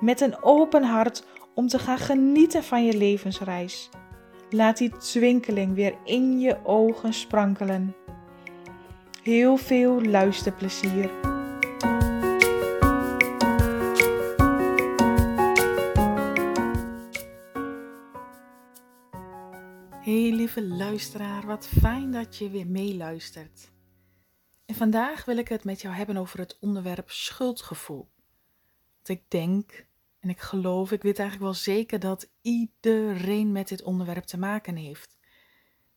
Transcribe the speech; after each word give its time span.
met 0.00 0.20
een 0.20 0.42
open 0.42 0.82
hart 0.82 1.24
om 1.54 1.68
te 1.68 1.78
gaan 1.78 1.98
genieten 1.98 2.64
van 2.64 2.84
je 2.84 2.96
levensreis. 2.96 3.90
Laat 4.50 4.76
die 4.76 4.96
twinkeling 4.96 5.74
weer 5.74 5.94
in 6.04 6.40
je 6.40 6.64
ogen 6.64 7.12
sprankelen. 7.12 7.94
Heel 9.22 9.56
veel 9.56 10.02
luisterplezier. 10.02 11.10
Hey 20.06 20.30
lieve 20.30 20.66
luisteraar, 20.66 21.46
wat 21.46 21.68
fijn 21.80 22.10
dat 22.12 22.36
je 22.36 22.50
weer 22.50 22.66
meeluistert. 22.66 23.70
En 24.66 24.74
vandaag 24.74 25.24
wil 25.24 25.36
ik 25.36 25.48
het 25.48 25.64
met 25.64 25.80
jou 25.80 25.94
hebben 25.94 26.16
over 26.16 26.38
het 26.38 26.56
onderwerp 26.60 27.10
schuldgevoel. 27.10 28.08
Want 28.96 29.20
ik 29.20 29.30
denk 29.30 29.85
en 30.26 30.32
ik 30.32 30.40
geloof, 30.40 30.92
ik 30.92 31.02
weet 31.02 31.18
eigenlijk 31.18 31.50
wel 31.50 31.62
zeker 31.62 31.98
dat 31.98 32.28
iedereen 32.42 33.52
met 33.52 33.68
dit 33.68 33.82
onderwerp 33.82 34.24
te 34.24 34.38
maken 34.38 34.76
heeft. 34.76 35.16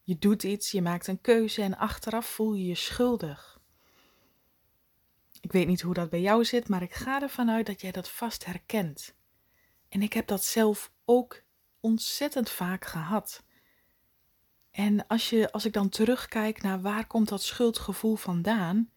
Je 0.04 0.18
doet 0.18 0.44
iets, 0.44 0.72
je 0.72 0.82
maakt 0.82 1.08
een 1.08 1.22
keuze 1.22 1.62
en 1.62 1.78
achteraf 1.78 2.26
voel 2.26 2.54
je 2.54 2.66
je 2.66 2.76
schuldig. 2.76 3.62
Ik 5.42 5.52
weet 5.52 5.68
niet 5.68 5.82
hoe 5.82 5.94
dat 5.94 6.10
bij 6.10 6.22
jou 6.22 6.46
zit, 6.46 6.68
maar 6.68 6.82
ik 6.82 6.94
ga 6.94 7.22
ervan 7.22 7.50
uit 7.50 7.66
dat 7.66 7.82
jij 7.82 7.92
dat 7.92 8.10
vast 8.10 8.46
herkent. 8.46 9.16
En 9.88 10.02
ik 10.02 10.14
heb 10.14 10.28
dat 10.28 10.44
zelf 10.44 10.92
ook 11.06 11.42
ontzettend 11.80 12.50
vaak 12.50 12.86
gehad. 12.86 13.44
En 14.72 15.08
als, 15.08 15.30
je, 15.30 15.52
als 15.52 15.66
ik 15.66 15.74
dan 15.74 15.90
terugkijk 15.90 16.62
naar 16.62 16.82
waar 16.82 17.08
komt 17.08 17.30
dat 17.30 17.44
schuldgevoel 17.44 18.16
vandaan, 18.16 18.92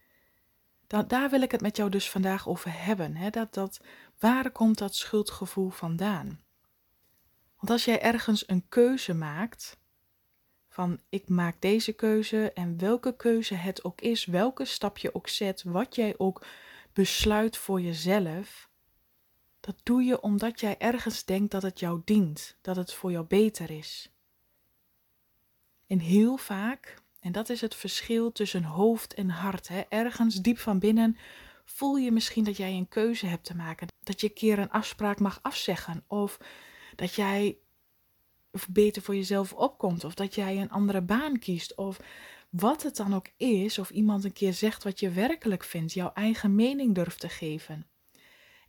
dan, 0.86 1.08
daar 1.08 1.30
wil 1.30 1.42
ik 1.42 1.50
het 1.50 1.60
met 1.60 1.76
jou 1.76 1.90
dus 1.90 2.10
vandaag 2.10 2.48
over 2.48 2.84
hebben. 2.84 3.16
Hè? 3.16 3.30
Dat, 3.30 3.54
dat, 3.54 3.80
waar 4.22 4.50
komt 4.50 4.78
dat 4.78 4.94
schuldgevoel 4.94 5.70
vandaan? 5.70 6.40
Want 7.56 7.70
als 7.70 7.84
jij 7.84 8.00
ergens 8.00 8.48
een 8.48 8.68
keuze 8.68 9.14
maakt, 9.14 9.76
van 10.68 11.00
ik 11.08 11.28
maak 11.28 11.60
deze 11.60 11.92
keuze 11.92 12.52
en 12.52 12.78
welke 12.78 13.16
keuze 13.16 13.54
het 13.54 13.84
ook 13.84 14.00
is, 14.00 14.24
welke 14.24 14.64
stap 14.64 14.98
je 14.98 15.14
ook 15.14 15.28
zet, 15.28 15.62
wat 15.62 15.94
jij 15.94 16.14
ook 16.18 16.46
besluit 16.92 17.56
voor 17.56 17.80
jezelf, 17.80 18.68
dat 19.60 19.76
doe 19.82 20.02
je 20.02 20.20
omdat 20.20 20.60
jij 20.60 20.78
ergens 20.78 21.24
denkt 21.24 21.50
dat 21.50 21.62
het 21.62 21.78
jou 21.78 22.02
dient, 22.04 22.56
dat 22.60 22.76
het 22.76 22.92
voor 22.92 23.10
jou 23.10 23.26
beter 23.26 23.70
is. 23.70 24.12
En 25.86 25.98
heel 25.98 26.36
vaak 26.36 27.02
en 27.20 27.32
dat 27.32 27.48
is 27.48 27.60
het 27.60 27.74
verschil 27.74 28.32
tussen 28.32 28.64
hoofd 28.64 29.14
en 29.14 29.28
hart. 29.28 29.68
Hè? 29.68 29.80
Ergens 29.88 30.34
diep 30.34 30.58
van 30.58 30.78
binnen 30.78 31.16
voel 31.64 31.96
je 31.96 32.12
misschien 32.12 32.44
dat 32.44 32.56
jij 32.56 32.72
een 32.72 32.88
keuze 32.88 33.26
hebt 33.26 33.44
te 33.44 33.56
maken. 33.56 33.88
Dat 34.00 34.20
je 34.20 34.26
een 34.26 34.34
keer 34.34 34.58
een 34.58 34.70
afspraak 34.70 35.20
mag 35.20 35.38
afzeggen. 35.42 36.04
Of 36.06 36.38
dat 36.96 37.14
jij 37.14 37.58
beter 38.68 39.02
voor 39.02 39.14
jezelf 39.14 39.52
opkomt. 39.52 40.04
Of 40.04 40.14
dat 40.14 40.34
jij 40.34 40.60
een 40.60 40.70
andere 40.70 41.02
baan 41.02 41.38
kiest. 41.38 41.74
Of 41.74 42.00
wat 42.50 42.82
het 42.82 42.96
dan 42.96 43.14
ook 43.14 43.28
is. 43.36 43.78
Of 43.78 43.90
iemand 43.90 44.24
een 44.24 44.32
keer 44.32 44.52
zegt 44.52 44.84
wat 44.84 45.00
je 45.00 45.10
werkelijk 45.10 45.64
vindt. 45.64 45.92
Jouw 45.92 46.12
eigen 46.12 46.54
mening 46.54 46.94
durft 46.94 47.20
te 47.20 47.28
geven. 47.28 47.86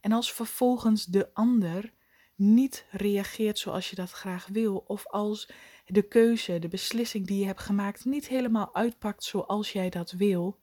En 0.01 0.11
als 0.11 0.33
vervolgens 0.33 1.05
de 1.05 1.33
ander 1.33 1.93
niet 2.35 2.85
reageert 2.91 3.59
zoals 3.59 3.89
je 3.89 3.95
dat 3.95 4.11
graag 4.11 4.47
wil. 4.47 4.83
Of 4.87 5.07
als 5.07 5.49
de 5.85 6.01
keuze, 6.01 6.59
de 6.59 6.67
beslissing 6.67 7.27
die 7.27 7.39
je 7.39 7.45
hebt 7.45 7.59
gemaakt 7.59 8.05
niet 8.05 8.27
helemaal 8.27 8.75
uitpakt 8.75 9.23
zoals 9.23 9.71
jij 9.71 9.89
dat 9.89 10.11
wil, 10.11 10.59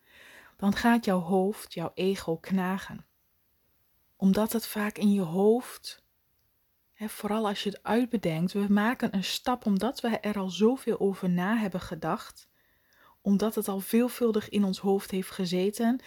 dan 0.60 0.74
gaat 0.76 1.04
jouw 1.04 1.20
hoofd, 1.20 1.74
jouw 1.74 1.90
ego 1.94 2.36
knagen. 2.36 3.06
Omdat 4.16 4.52
het 4.52 4.66
vaak 4.66 4.98
in 4.98 5.12
je 5.12 5.20
hoofd, 5.20 6.02
hè, 6.92 7.08
vooral 7.08 7.46
als 7.46 7.62
je 7.62 7.68
het 7.70 7.82
uitbedenkt, 7.82 8.52
we 8.52 8.66
maken 8.68 9.14
een 9.14 9.24
stap 9.24 9.66
omdat 9.66 10.00
we 10.00 10.08
er 10.08 10.38
al 10.38 10.50
zoveel 10.50 11.00
over 11.00 11.30
na 11.30 11.56
hebben 11.56 11.80
gedacht, 11.80 12.48
omdat 13.20 13.54
het 13.54 13.68
al 13.68 13.80
veelvuldig 13.80 14.48
in 14.48 14.64
ons 14.64 14.78
hoofd 14.78 15.10
heeft 15.10 15.30
gezeten. 15.30 16.00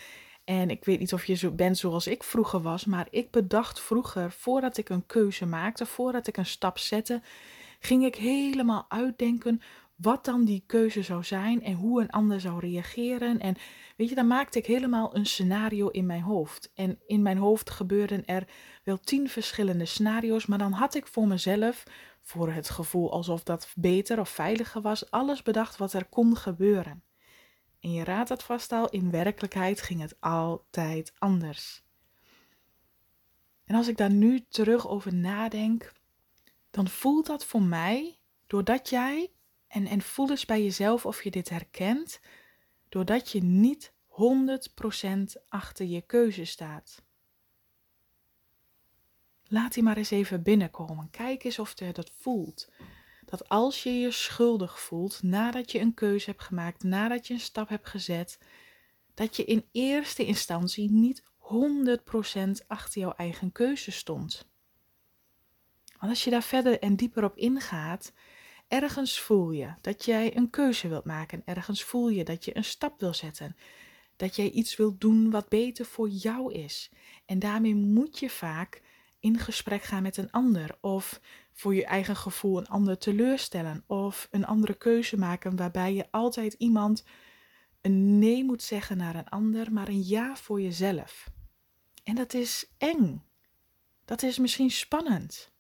En 0.43 0.69
ik 0.69 0.85
weet 0.85 0.99
niet 0.99 1.13
of 1.13 1.25
je 1.25 1.51
bent 1.51 1.77
zoals 1.77 2.07
ik 2.07 2.23
vroeger 2.23 2.61
was, 2.61 2.85
maar 2.85 3.07
ik 3.09 3.31
bedacht 3.31 3.79
vroeger, 3.79 4.31
voordat 4.31 4.77
ik 4.77 4.89
een 4.89 5.05
keuze 5.05 5.45
maakte, 5.45 5.85
voordat 5.85 6.27
ik 6.27 6.37
een 6.37 6.45
stap 6.45 6.77
zette, 6.77 7.21
ging 7.79 8.05
ik 8.05 8.15
helemaal 8.15 8.85
uitdenken 8.89 9.61
wat 9.95 10.25
dan 10.25 10.45
die 10.45 10.63
keuze 10.65 11.01
zou 11.01 11.23
zijn 11.23 11.63
en 11.63 11.73
hoe 11.73 12.01
een 12.01 12.09
ander 12.09 12.39
zou 12.41 12.59
reageren. 12.59 13.39
En 13.39 13.55
weet 13.97 14.09
je, 14.09 14.15
dan 14.15 14.27
maakte 14.27 14.57
ik 14.57 14.65
helemaal 14.65 15.15
een 15.15 15.25
scenario 15.25 15.87
in 15.87 16.05
mijn 16.05 16.21
hoofd. 16.21 16.71
En 16.73 16.99
in 17.05 17.21
mijn 17.21 17.37
hoofd 17.37 17.69
gebeurden 17.69 18.25
er 18.25 18.47
wel 18.83 18.99
tien 18.99 19.29
verschillende 19.29 19.85
scenario's, 19.85 20.45
maar 20.45 20.57
dan 20.57 20.71
had 20.71 20.95
ik 20.95 21.07
voor 21.07 21.27
mezelf, 21.27 21.83
voor 22.21 22.51
het 22.51 22.69
gevoel 22.69 23.11
alsof 23.11 23.43
dat 23.43 23.71
beter 23.75 24.19
of 24.19 24.29
veiliger 24.29 24.81
was, 24.81 25.11
alles 25.11 25.41
bedacht 25.41 25.77
wat 25.77 25.93
er 25.93 26.05
kon 26.05 26.37
gebeuren. 26.37 27.03
En 27.79 27.91
je 27.91 28.03
raadt 28.03 28.29
het 28.29 28.43
vast 28.43 28.71
al, 28.71 28.89
in 28.89 29.11
werkelijkheid 29.11 29.81
ging 29.81 30.01
het 30.01 30.15
altijd 30.19 31.13
anders. 31.17 31.83
En 33.65 33.75
als 33.75 33.87
ik 33.87 33.97
daar 33.97 34.11
nu 34.11 34.45
terug 34.49 34.87
over 34.87 35.13
nadenk, 35.13 35.91
dan 36.71 36.87
voelt 36.87 37.25
dat 37.25 37.45
voor 37.45 37.61
mij, 37.61 38.17
doordat 38.47 38.89
jij, 38.89 39.31
en, 39.73 39.87
en 39.87 40.01
voel 40.01 40.29
eens 40.29 40.45
bij 40.45 40.63
jezelf 40.63 41.05
of 41.05 41.23
je 41.23 41.31
dit 41.31 41.49
herkent, 41.49 42.19
doordat 42.89 43.31
je 43.31 43.43
niet 43.43 43.93
100% 44.07 44.11
achter 45.49 45.85
je 45.85 46.01
keuze 46.01 46.45
staat. 46.45 47.03
Laat 49.47 49.73
die 49.73 49.83
maar 49.83 49.97
eens 49.97 50.11
even 50.11 50.43
binnenkomen. 50.43 51.09
Kijk 51.09 51.43
eens 51.43 51.59
of 51.59 51.79
je 51.79 51.91
dat 51.91 52.11
voelt. 52.19 52.71
Dat 53.25 53.49
als 53.49 53.83
je 53.83 53.99
je 53.99 54.11
schuldig 54.11 54.79
voelt 54.79 55.23
nadat 55.23 55.71
je 55.71 55.79
een 55.79 55.93
keuze 55.93 56.29
hebt 56.29 56.43
gemaakt, 56.43 56.83
nadat 56.83 57.27
je 57.27 57.33
een 57.33 57.39
stap 57.39 57.69
hebt 57.69 57.89
gezet, 57.89 58.39
dat 59.13 59.35
je 59.35 59.45
in 59.45 59.65
eerste 59.71 60.25
instantie 60.25 60.91
niet 60.91 61.23
100% 61.23 62.67
achter 62.67 63.01
jouw 63.01 63.13
eigen 63.13 63.51
keuze 63.51 63.91
stond. 63.91 64.47
Want 65.99 66.11
als 66.11 66.23
je 66.23 66.29
daar 66.29 66.43
verder 66.43 66.79
en 66.79 66.95
dieper 66.95 67.23
op 67.23 67.37
ingaat, 67.37 68.13
ergens 68.73 69.19
voel 69.19 69.51
je 69.51 69.73
dat 69.81 70.05
jij 70.05 70.37
een 70.37 70.49
keuze 70.49 70.87
wilt 70.87 71.05
maken. 71.05 71.41
Ergens 71.45 71.83
voel 71.83 72.09
je 72.09 72.23
dat 72.23 72.45
je 72.45 72.57
een 72.57 72.63
stap 72.63 72.99
wil 72.99 73.13
zetten. 73.13 73.55
Dat 74.15 74.35
jij 74.35 74.49
iets 74.49 74.75
wilt 74.75 75.01
doen 75.01 75.31
wat 75.31 75.49
beter 75.49 75.85
voor 75.85 76.09
jou 76.09 76.53
is. 76.53 76.91
En 77.25 77.39
daarmee 77.39 77.75
moet 77.75 78.19
je 78.19 78.29
vaak 78.29 78.81
in 79.19 79.37
gesprek 79.39 79.83
gaan 79.83 80.03
met 80.03 80.17
een 80.17 80.31
ander. 80.31 80.77
Of 80.81 81.21
voor 81.51 81.75
je 81.75 81.85
eigen 81.85 82.15
gevoel 82.15 82.57
een 82.57 82.67
ander 82.67 82.97
teleurstellen. 82.97 83.83
Of 83.87 84.27
een 84.31 84.45
andere 84.45 84.73
keuze 84.73 85.17
maken 85.17 85.55
waarbij 85.55 85.93
je 85.93 86.07
altijd 86.11 86.53
iemand 86.53 87.03
een 87.81 88.19
nee 88.19 88.43
moet 88.43 88.63
zeggen 88.63 88.97
naar 88.97 89.15
een 89.15 89.29
ander, 89.29 89.73
maar 89.73 89.87
een 89.87 90.03
ja 90.03 90.35
voor 90.35 90.61
jezelf. 90.61 91.29
En 92.03 92.15
dat 92.15 92.33
is 92.33 92.71
eng. 92.77 93.23
Dat 94.05 94.23
is 94.23 94.37
misschien 94.37 94.71
spannend 94.71 95.53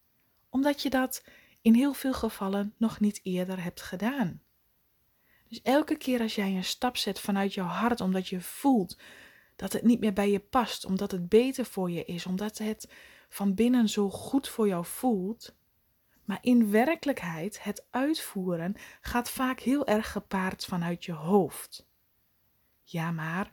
omdat 0.53 0.81
je 0.81 0.89
dat 0.89 1.23
in 1.63 1.73
heel 1.73 1.93
veel 1.93 2.13
gevallen 2.13 2.73
nog 2.77 2.99
niet 2.99 3.19
eerder 3.23 3.63
hebt 3.63 3.81
gedaan. 3.81 4.41
Dus 5.47 5.61
elke 5.61 5.95
keer 5.97 6.21
als 6.21 6.35
jij 6.35 6.55
een 6.55 6.63
stap 6.63 6.97
zet 6.97 7.19
vanuit 7.19 7.53
jouw 7.53 7.65
hart, 7.65 8.01
omdat 8.01 8.27
je 8.27 8.41
voelt 8.41 8.97
dat 9.55 9.73
het 9.73 9.83
niet 9.83 9.99
meer 9.99 10.13
bij 10.13 10.31
je 10.31 10.39
past, 10.39 10.85
omdat 10.85 11.11
het 11.11 11.29
beter 11.29 11.65
voor 11.65 11.91
je 11.91 12.05
is, 12.05 12.25
omdat 12.25 12.57
het 12.57 12.89
van 13.29 13.53
binnen 13.53 13.89
zo 13.89 14.09
goed 14.09 14.47
voor 14.47 14.67
jou 14.67 14.85
voelt, 14.85 15.55
maar 16.23 16.37
in 16.41 16.71
werkelijkheid 16.71 17.63
het 17.63 17.85
uitvoeren 17.89 18.75
gaat 19.01 19.29
vaak 19.29 19.59
heel 19.59 19.87
erg 19.87 20.11
gepaard 20.11 20.65
vanuit 20.65 21.05
je 21.05 21.13
hoofd. 21.13 21.85
Ja, 22.83 23.11
maar 23.11 23.51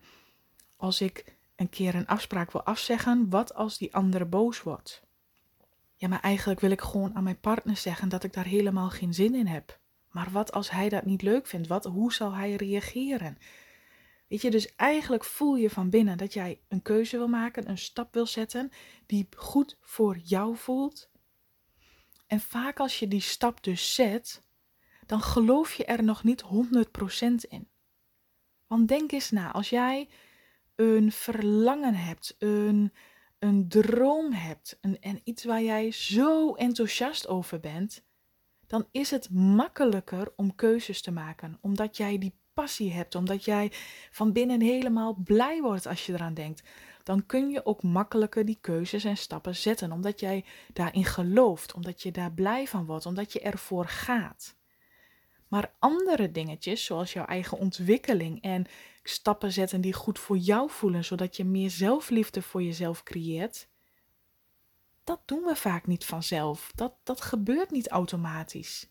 als 0.77 1.01
ik 1.01 1.39
een 1.57 1.69
keer 1.69 1.95
een 1.95 2.07
afspraak 2.07 2.51
wil 2.53 2.63
afzeggen, 2.63 3.31
wat 3.31 3.55
als 3.55 3.79
die 3.79 3.95
andere 3.95 4.25
boos 4.25 4.63
wordt? 4.63 5.03
Ja, 6.01 6.09
maar 6.09 6.21
eigenlijk 6.21 6.61
wil 6.61 6.71
ik 6.71 6.81
gewoon 6.81 7.15
aan 7.15 7.23
mijn 7.23 7.41
partner 7.41 7.77
zeggen 7.77 8.09
dat 8.09 8.25
ik 8.25 8.33
daar 8.33 8.45
helemaal 8.45 8.91
geen 8.91 9.15
zin 9.15 9.35
in 9.35 9.47
heb. 9.47 9.79
Maar 10.11 10.31
wat 10.31 10.53
als 10.53 10.71
hij 10.71 10.89
dat 10.89 11.05
niet 11.05 11.23
leuk 11.23 11.47
vindt? 11.47 11.69
Wat, 11.69 11.85
hoe 11.85 12.13
zal 12.13 12.35
hij 12.35 12.55
reageren? 12.55 13.39
Weet 14.29 14.43
je, 14.43 14.51
dus 14.51 14.75
eigenlijk 14.77 15.25
voel 15.25 15.57
je 15.57 15.71
van 15.71 15.91
binnen 15.91 16.19
dat 16.19 16.33
jij 16.33 16.61
een 16.69 16.83
keuze 16.83 17.17
wil 17.17 17.29
maken, 17.29 17.69
een 17.69 17.79
stap 17.79 18.15
wil 18.15 18.27
zetten 18.27 18.71
die 19.07 19.29
goed 19.37 19.77
voor 19.81 20.19
jou 20.19 20.57
voelt. 20.57 21.11
En 22.27 22.41
vaak 22.41 22.79
als 22.79 22.99
je 22.99 23.09
die 23.09 23.21
stap 23.21 23.63
dus 23.65 23.95
zet, 23.95 24.43
dan 25.07 25.21
geloof 25.21 25.75
je 25.75 25.85
er 25.85 26.05
nog 26.05 26.25
niet 26.25 26.45
100% 26.45 26.47
in. 27.49 27.69
Want 28.67 28.89
denk 28.89 29.13
eens 29.13 29.31
na, 29.31 29.53
als 29.53 29.71
jij 29.71 30.09
een 30.75 31.13
verlangen 31.13 31.95
hebt, 31.95 32.37
een, 32.39 32.93
een 33.41 33.69
droom 33.69 34.33
hebt 34.33 34.79
een, 34.81 35.01
en 35.01 35.21
iets 35.25 35.45
waar 35.45 35.63
jij 35.63 35.91
zo 35.91 36.55
enthousiast 36.55 37.29
over 37.29 37.61
bent, 37.61 38.05
dan 38.67 38.87
is 38.91 39.11
het 39.11 39.31
makkelijker 39.31 40.33
om 40.37 40.55
keuzes 40.55 41.03
te 41.03 41.11
maken, 41.11 41.59
omdat 41.61 41.97
jij 41.97 42.19
die 42.19 42.39
passie 42.55 42.93
hebt, 42.93 43.15
omdat 43.15 43.45
jij 43.45 43.73
van 44.11 44.33
binnen 44.33 44.61
helemaal 44.61 45.15
blij 45.25 45.61
wordt 45.61 45.87
als 45.87 46.07
je 46.07 46.13
eraan 46.13 46.35
denkt, 46.35 46.69
dan 47.03 47.27
kun 47.27 47.51
je 47.51 47.67
ook 47.67 47.83
makkelijker 47.83 48.45
die 48.45 48.59
keuzes 48.61 49.05
en 49.05 49.17
stappen 49.17 49.57
zetten, 49.57 49.93
omdat 49.93 50.21
jij 50.21 50.45
daarin 50.73 51.05
gelooft, 51.05 51.75
omdat 51.75 52.03
je 52.03 52.11
daar 52.11 52.33
blij 52.33 52.67
van 52.67 52.87
wordt, 52.87 53.07
omdat 53.07 53.33
je 53.33 53.41
ervoor 53.41 53.87
gaat. 53.87 54.59
Maar 55.51 55.75
andere 55.79 56.31
dingetjes, 56.31 56.85
zoals 56.85 57.13
jouw 57.13 57.25
eigen 57.25 57.59
ontwikkeling 57.59 58.43
en 58.43 58.67
stappen 59.03 59.53
zetten 59.53 59.81
die 59.81 59.93
goed 59.93 60.19
voor 60.19 60.37
jou 60.37 60.71
voelen, 60.71 61.05
zodat 61.05 61.37
je 61.37 61.45
meer 61.45 61.71
zelfliefde 61.71 62.43
voor 62.43 62.63
jezelf 62.63 63.03
creëert, 63.03 63.69
dat 65.05 65.21
doen 65.25 65.43
we 65.43 65.57
vaak 65.57 65.87
niet 65.87 66.05
vanzelf. 66.05 66.73
Dat, 66.75 66.95
dat 67.03 67.21
gebeurt 67.21 67.71
niet 67.71 67.89
automatisch. 67.89 68.91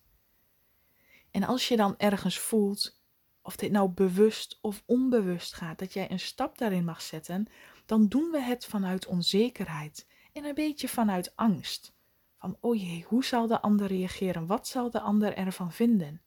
En 1.32 1.44
als 1.44 1.68
je 1.68 1.78
dan 1.78 1.98
ergens 1.98 2.40
voelt, 2.40 3.02
of 3.42 3.56
dit 3.56 3.72
nou 3.72 3.90
bewust 3.90 4.58
of 4.62 4.84
onbewust 4.86 5.54
gaat, 5.54 5.80
dat 5.80 5.94
jij 5.94 6.12
een 6.12 6.20
stap 6.20 6.58
daarin 6.58 6.86
mag 6.86 7.02
zetten, 7.02 7.48
dan 7.86 8.08
doen 8.08 8.32
we 8.32 8.42
het 8.42 8.66
vanuit 8.66 9.06
onzekerheid 9.06 10.08
en 10.34 10.44
een 10.44 10.56
beetje 10.56 10.88
vanuit 10.88 11.36
angst. 11.36 11.94
Van, 12.38 12.58
oh 12.60 12.76
jee, 12.76 13.06
hoe 13.08 13.26
zal 13.26 13.48
de 13.48 13.62
ander 13.62 13.88
reageren? 13.88 14.46
Wat 14.46 14.68
zal 14.68 14.90
de 14.90 15.00
ander 15.00 15.34
ervan 15.36 15.72
vinden? 15.72 16.22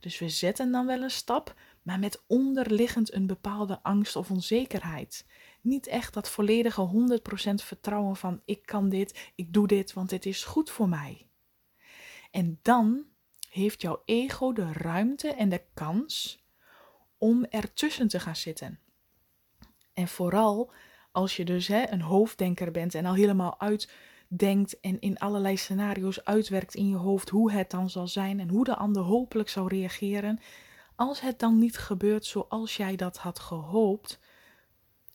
Dus 0.00 0.18
we 0.18 0.28
zetten 0.28 0.72
dan 0.72 0.86
wel 0.86 1.02
een 1.02 1.10
stap, 1.10 1.54
maar 1.82 1.98
met 1.98 2.22
onderliggend 2.26 3.12
een 3.12 3.26
bepaalde 3.26 3.82
angst 3.82 4.16
of 4.16 4.30
onzekerheid. 4.30 5.26
Niet 5.60 5.86
echt 5.86 6.14
dat 6.14 6.30
volledige 6.30 7.18
100% 7.50 7.54
vertrouwen 7.54 8.16
van 8.16 8.42
ik 8.44 8.66
kan 8.66 8.88
dit, 8.88 9.30
ik 9.34 9.52
doe 9.52 9.66
dit, 9.66 9.92
want 9.92 10.10
dit 10.10 10.26
is 10.26 10.44
goed 10.44 10.70
voor 10.70 10.88
mij. 10.88 11.26
En 12.30 12.58
dan 12.62 13.04
heeft 13.50 13.82
jouw 13.82 14.02
ego 14.04 14.52
de 14.52 14.72
ruimte 14.72 15.28
en 15.28 15.48
de 15.48 15.62
kans 15.74 16.44
om 17.18 17.44
ertussen 17.44 18.08
te 18.08 18.20
gaan 18.20 18.36
zitten. 18.36 18.80
En 19.92 20.08
vooral 20.08 20.72
als 21.12 21.36
je 21.36 21.44
dus 21.44 21.68
hè, 21.68 21.90
een 21.90 22.00
hoofddenker 22.00 22.70
bent 22.70 22.94
en 22.94 23.06
al 23.06 23.14
helemaal 23.14 23.60
uitdenkt 24.30 24.80
en 24.80 25.00
in 25.00 25.18
allerlei 25.18 25.56
scenario's 25.56 26.24
uitwerkt 26.24 26.74
in 26.74 26.88
je 26.88 26.96
hoofd 26.96 27.28
hoe 27.28 27.52
het 27.52 27.70
dan 27.70 27.90
zal 27.90 28.08
zijn 28.08 28.40
en 28.40 28.48
hoe 28.48 28.64
de 28.64 28.76
ander 28.76 29.02
hopelijk 29.02 29.48
zou 29.48 29.68
reageren. 29.68 30.40
Als 30.96 31.20
het 31.20 31.38
dan 31.38 31.58
niet 31.58 31.78
gebeurt 31.78 32.24
zoals 32.24 32.76
jij 32.76 32.96
dat 32.96 33.16
had 33.16 33.38
gehoopt, 33.38 34.20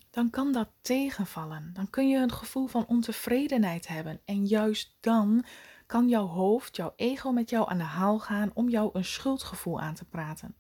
dan 0.10 0.30
kan 0.30 0.52
dat 0.52 0.70
tegenvallen. 0.82 1.72
Dan 1.74 1.90
kun 1.90 2.10
je 2.10 2.18
een 2.18 2.32
gevoel 2.32 2.68
van 2.68 2.88
ontevredenheid 2.88 3.88
hebben. 3.88 4.22
En 4.26 4.46
juist 4.46 4.98
dan 5.00 5.46
kan 5.86 6.10
jouw 6.10 6.28
hoofd, 6.28 6.76
jouw 6.76 6.94
ego 6.96 7.32
met 7.32 7.50
jou 7.50 7.70
aan 7.70 7.78
de 7.78 7.84
haal 7.84 8.20
gaan 8.20 8.52
om 8.54 8.70
jou 8.70 8.90
een 8.94 9.06
schuldgevoel 9.06 9.82
aan 9.82 9.94
te 9.94 10.06
praten. 10.06 10.56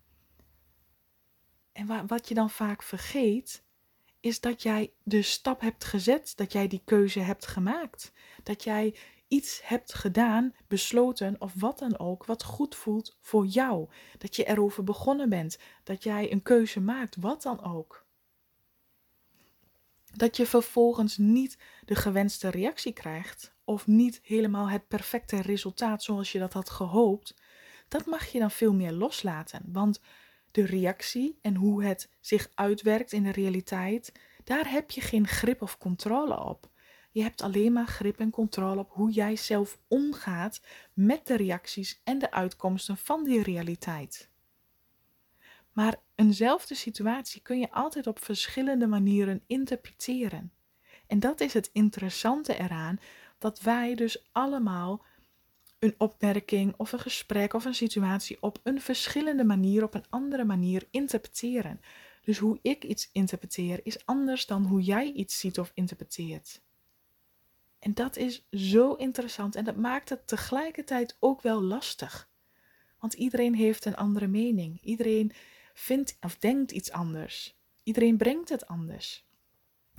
En 1.72 2.08
wat 2.08 2.28
je 2.28 2.34
dan 2.34 2.50
vaak 2.50 2.84
vergeet, 2.84 3.64
is 4.24 4.40
dat 4.40 4.62
jij 4.62 4.94
de 5.04 5.22
stap 5.22 5.62
hebt 5.62 5.84
gezet, 5.84 6.34
dat 6.36 6.52
jij 6.52 6.68
die 6.68 6.82
keuze 6.86 7.20
hebt 7.20 7.48
gemaakt. 7.48 8.12
Dat 8.44 8.64
jij 8.64 8.96
iets 9.28 9.62
hebt 9.64 9.94
gedaan, 9.94 10.54
besloten 10.68 11.36
of 11.40 11.54
wat 11.56 11.80
dan 11.80 12.00
ook, 12.00 12.26
wat 12.26 12.44
goed 12.44 12.76
voelt 12.76 13.18
voor 13.22 13.46
jou. 13.46 13.90
Dat 14.18 14.36
je 14.36 14.44
erover 14.44 14.84
begonnen 14.84 15.30
bent, 15.30 15.58
dat 15.84 16.04
jij 16.04 16.32
een 16.32 16.42
keuze 16.42 16.80
maakt, 16.80 17.16
wat 17.16 17.42
dan 17.42 17.64
ook. 17.64 18.06
Dat 20.14 20.38
je 20.38 20.46
vervolgens 20.46 21.18
niet 21.18 21.58
de 21.86 21.96
gewenste 21.96 22.50
reactie 22.50 22.94
krijgt 22.94 23.54
of 23.64 23.88
niet 23.88 24.20
helemaal 24.24 24.70
het 24.70 24.88
perfecte 24.88 25.42
resultaat 25.42 26.04
zoals 26.04 26.32
je 26.32 26.40
dat 26.40 26.54
had 26.54 26.70
gehoopt, 26.70 27.36
dat 27.88 28.06
mag 28.06 28.26
je 28.26 28.40
dan 28.40 28.52
veel 28.52 28.74
meer 28.74 28.92
loslaten. 28.92 29.62
Want 29.68 30.00
de 30.54 30.66
reactie 30.66 31.38
en 31.42 31.56
hoe 31.56 31.84
het 31.84 32.10
zich 32.20 32.50
uitwerkt 32.54 33.12
in 33.12 33.24
de 33.24 33.32
realiteit, 33.32 34.12
daar 34.44 34.72
heb 34.72 34.92
je 34.92 35.02
geen 35.02 35.28
grip 35.28 35.62
of 35.62 35.78
controle 35.78 36.40
op. 36.40 36.70
Je 37.12 37.22
hebt 37.22 37.42
alleen 37.42 37.74
maar 37.74 37.88
grip 37.88 38.20
en 38.20 38.30
controle 38.30 38.80
op 38.80 38.90
hoe 38.92 39.12
jij 39.12 39.36
zelf 39.36 39.78
omgaat 39.88 40.62
met 40.94 41.28
de 41.28 41.36
reacties 41.36 42.02
en 42.04 42.20
de 42.20 42.32
uitkomsten 42.32 42.98
van 42.98 43.24
die 43.24 43.44
realiteit. 43.44 44.30
Maar 45.72 45.96
eenzelfde 46.16 46.76
situatie 46.76 47.42
kun 47.42 47.60
je 47.60 47.72
altijd 47.72 48.08
op 48.08 48.24
verschillende 48.24 48.88
manieren 48.88 49.44
interpreteren. 49.48 50.54
En 51.08 51.20
dat 51.20 51.42
is 51.42 51.54
het 51.54 51.70
interessante 51.74 52.58
eraan, 52.58 53.00
dat 53.38 53.62
wij 53.62 53.96
dus 53.96 54.30
allemaal 54.32 55.06
een 55.84 55.96
opmerking 55.98 56.74
of 56.78 56.92
een 56.92 57.00
gesprek 57.00 57.54
of 57.54 57.66
een 57.66 57.76
situatie 57.76 58.38
op 58.42 58.60
een 58.64 58.82
verschillende 58.82 59.44
manier, 59.44 59.84
op 59.84 59.94
een 59.94 60.06
andere 60.10 60.44
manier 60.44 60.88
interpreteren. 60.92 61.80
Dus 62.22 62.38
hoe 62.38 62.60
ik 62.62 62.84
iets 62.84 63.10
interpreteer 63.12 63.80
is 63.84 64.06
anders 64.06 64.46
dan 64.46 64.66
hoe 64.66 64.82
jij 64.82 65.12
iets 65.12 65.40
ziet 65.40 65.60
of 65.60 65.72
interpreteert. 65.74 66.62
En 67.80 67.94
dat 67.94 68.18
is 68.18 68.48
zo 68.52 68.94
interessant 68.94 69.56
en 69.56 69.64
dat 69.64 69.76
maakt 69.76 70.10
het 70.10 70.28
tegelijkertijd 70.28 71.18
ook 71.20 71.42
wel 71.42 71.62
lastig. 71.62 72.30
Want 73.00 73.14
iedereen 73.14 73.56
heeft 73.56 73.86
een 73.86 73.96
andere 73.96 74.28
mening. 74.28 74.82
Iedereen 74.82 75.32
vindt 75.74 76.18
of 76.22 76.38
denkt 76.38 76.72
iets 76.72 76.92
anders. 76.92 77.58
Iedereen 77.84 78.18
brengt 78.18 78.50
het 78.50 78.68
anders. 78.68 79.26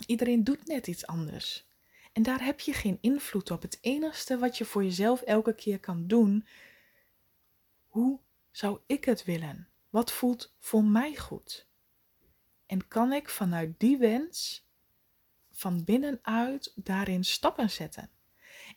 Iedereen 0.06 0.44
doet 0.44 0.66
net 0.66 0.86
iets 0.86 1.06
anders. 1.06 1.66
En 2.14 2.22
daar 2.22 2.44
heb 2.44 2.60
je 2.60 2.72
geen 2.72 2.98
invloed 3.00 3.50
op. 3.50 3.62
Het 3.62 3.78
enige 3.80 4.38
wat 4.38 4.58
je 4.58 4.64
voor 4.64 4.84
jezelf 4.84 5.20
elke 5.20 5.54
keer 5.54 5.80
kan 5.80 6.06
doen, 6.06 6.46
hoe 7.86 8.20
zou 8.50 8.78
ik 8.86 9.04
het 9.04 9.24
willen? 9.24 9.68
Wat 9.90 10.12
voelt 10.12 10.54
voor 10.58 10.84
mij 10.84 11.16
goed? 11.16 11.68
En 12.66 12.88
kan 12.88 13.12
ik 13.12 13.28
vanuit 13.28 13.80
die 13.80 13.96
wens 13.98 14.66
van 15.50 15.84
binnenuit 15.84 16.72
daarin 16.74 17.24
stappen 17.24 17.70
zetten? 17.70 18.10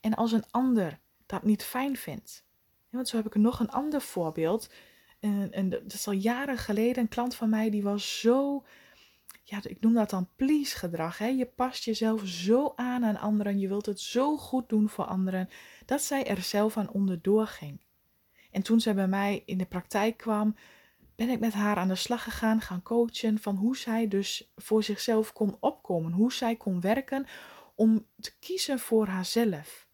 En 0.01 0.13
als 0.13 0.31
een 0.31 0.51
ander 0.51 0.99
dat 1.25 1.43
niet 1.43 1.63
fijn 1.63 1.97
vindt, 1.97 2.45
want 2.89 3.07
zo 3.07 3.17
heb 3.17 3.25
ik 3.25 3.35
nog 3.35 3.59
een 3.59 3.69
ander 3.69 4.01
voorbeeld. 4.01 4.69
En, 5.19 5.51
en 5.51 5.69
dat 5.69 5.93
is 5.93 6.07
al 6.07 6.13
jaren 6.13 6.57
geleden 6.57 7.03
een 7.03 7.09
klant 7.09 7.35
van 7.35 7.49
mij 7.49 7.69
die 7.69 7.83
was 7.83 8.19
zo 8.19 8.65
ja, 9.49 9.59
ik 9.63 9.79
noem 9.79 9.93
dat 9.93 10.09
dan 10.09 10.29
please 10.35 10.77
gedrag. 10.77 11.17
Hè? 11.17 11.27
Je 11.27 11.45
past 11.45 11.83
jezelf 11.83 12.21
zo 12.25 12.73
aan 12.75 13.05
aan 13.05 13.17
anderen. 13.17 13.59
Je 13.59 13.67
wilt 13.67 13.85
het 13.85 13.99
zo 13.99 14.37
goed 14.37 14.69
doen 14.69 14.89
voor 14.89 15.05
anderen. 15.05 15.49
Dat 15.85 16.01
zij 16.01 16.27
er 16.27 16.41
zelf 16.41 16.77
aan 16.77 16.89
onderdoor 16.89 17.47
ging. 17.47 17.79
En 18.51 18.61
toen 18.61 18.79
zij 18.79 18.95
bij 18.95 19.07
mij 19.07 19.43
in 19.45 19.57
de 19.57 19.65
praktijk 19.65 20.17
kwam, 20.17 20.55
ben 21.15 21.29
ik 21.29 21.39
met 21.39 21.53
haar 21.53 21.77
aan 21.77 21.87
de 21.87 21.95
slag 21.95 22.23
gegaan, 22.23 22.61
gaan 22.61 22.81
coachen 22.81 23.39
van 23.39 23.55
hoe 23.55 23.77
zij 23.77 24.07
dus 24.07 24.51
voor 24.55 24.83
zichzelf 24.83 25.33
kon 25.33 25.57
opkomen. 25.59 26.11
Hoe 26.11 26.33
zij 26.33 26.55
kon 26.55 26.81
werken 26.81 27.25
om 27.75 28.05
te 28.19 28.37
kiezen 28.39 28.79
voor 28.79 29.07
haarzelf. 29.07 29.87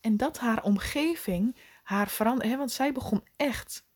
En 0.00 0.16
dat 0.16 0.38
haar 0.38 0.62
omgeving 0.62 1.56
haar 1.82 2.08
veranderde. 2.08 2.56
Want 2.56 2.70
zij 2.70 2.92
begon 2.92 3.24
echt 3.36 3.87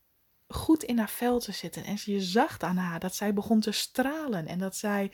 goed 0.53 0.83
in 0.83 0.99
haar 0.99 1.11
vel 1.11 1.41
te 1.41 1.53
zitten. 1.53 1.85
En 1.85 1.97
je 2.05 2.21
zag 2.21 2.59
aan 2.59 2.77
haar 2.77 3.01
dat 3.01 3.15
zij 3.15 3.35
begon 3.35 3.61
te 3.61 3.73
stralen 3.73 4.47
en 4.47 4.59
dat 4.59 4.77
zij 4.77 5.13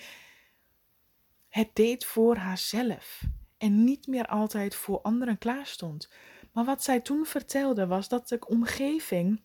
het 1.48 1.68
deed 1.72 2.04
voor 2.04 2.36
haarzelf. 2.36 3.22
En 3.58 3.84
niet 3.84 4.06
meer 4.06 4.26
altijd 4.26 4.74
voor 4.74 5.00
anderen 5.00 5.38
klaar 5.38 5.66
stond. 5.66 6.08
Maar 6.52 6.64
wat 6.64 6.82
zij 6.84 7.00
toen 7.00 7.26
vertelde 7.26 7.86
was 7.86 8.08
dat 8.08 8.28
de 8.28 8.46
omgeving 8.46 9.42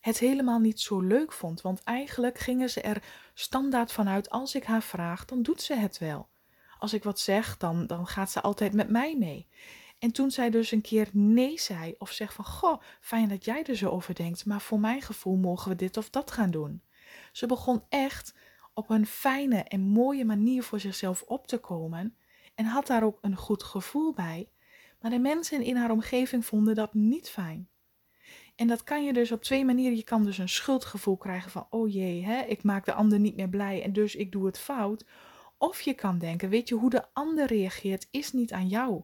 het 0.00 0.18
helemaal 0.18 0.58
niet 0.58 0.80
zo 0.80 1.00
leuk 1.00 1.32
vond. 1.32 1.60
Want 1.60 1.82
eigenlijk 1.82 2.38
gingen 2.38 2.70
ze 2.70 2.80
er 2.80 3.02
standaard 3.34 3.92
vanuit: 3.92 4.30
als 4.30 4.54
ik 4.54 4.64
haar 4.64 4.82
vraag, 4.82 5.24
dan 5.24 5.42
doet 5.42 5.62
ze 5.62 5.74
het 5.74 5.98
wel. 5.98 6.28
Als 6.78 6.92
ik 6.92 7.04
wat 7.04 7.20
zeg, 7.20 7.56
dan, 7.56 7.86
dan 7.86 8.06
gaat 8.06 8.30
ze 8.30 8.40
altijd 8.40 8.72
met 8.72 8.88
mij 8.88 9.16
mee. 9.18 9.46
En 9.98 10.12
toen 10.12 10.30
zij 10.30 10.50
dus 10.50 10.70
een 10.70 10.80
keer 10.80 11.08
nee 11.12 11.60
zei 11.60 11.94
of 11.98 12.10
zegt 12.12 12.34
van 12.34 12.44
goh, 12.44 12.80
fijn 13.00 13.28
dat 13.28 13.44
jij 13.44 13.64
er 13.64 13.76
zo 13.76 13.88
over 13.88 14.14
denkt, 14.14 14.46
maar 14.46 14.60
voor 14.60 14.80
mijn 14.80 15.02
gevoel 15.02 15.36
mogen 15.36 15.70
we 15.70 15.76
dit 15.76 15.96
of 15.96 16.10
dat 16.10 16.30
gaan 16.30 16.50
doen. 16.50 16.82
Ze 17.32 17.46
begon 17.46 17.82
echt 17.88 18.34
op 18.74 18.90
een 18.90 19.06
fijne 19.06 19.62
en 19.62 19.80
mooie 19.80 20.24
manier 20.24 20.62
voor 20.62 20.80
zichzelf 20.80 21.22
op 21.22 21.46
te 21.46 21.58
komen 21.58 22.16
en 22.54 22.64
had 22.64 22.86
daar 22.86 23.02
ook 23.04 23.18
een 23.20 23.36
goed 23.36 23.62
gevoel 23.62 24.12
bij. 24.12 24.48
Maar 25.00 25.10
de 25.10 25.18
mensen 25.18 25.62
in 25.62 25.76
haar 25.76 25.90
omgeving 25.90 26.46
vonden 26.46 26.74
dat 26.74 26.94
niet 26.94 27.28
fijn. 27.28 27.68
En 28.56 28.66
dat 28.66 28.84
kan 28.84 29.04
je 29.04 29.12
dus 29.12 29.32
op 29.32 29.42
twee 29.42 29.64
manieren. 29.64 29.96
Je 29.96 30.04
kan 30.04 30.24
dus 30.24 30.38
een 30.38 30.48
schuldgevoel 30.48 31.16
krijgen 31.16 31.50
van, 31.50 31.66
oh 31.70 31.92
jee, 31.92 32.24
hè, 32.24 32.42
ik 32.42 32.62
maak 32.62 32.84
de 32.84 32.92
ander 32.92 33.18
niet 33.18 33.36
meer 33.36 33.48
blij 33.48 33.82
en 33.82 33.92
dus 33.92 34.14
ik 34.14 34.32
doe 34.32 34.46
het 34.46 34.58
fout. 34.58 35.04
Of 35.58 35.80
je 35.80 35.94
kan 35.94 36.18
denken, 36.18 36.48
weet 36.48 36.68
je, 36.68 36.74
hoe 36.74 36.90
de 36.90 37.04
ander 37.12 37.46
reageert 37.46 38.08
is 38.10 38.32
niet 38.32 38.52
aan 38.52 38.68
jou. 38.68 39.02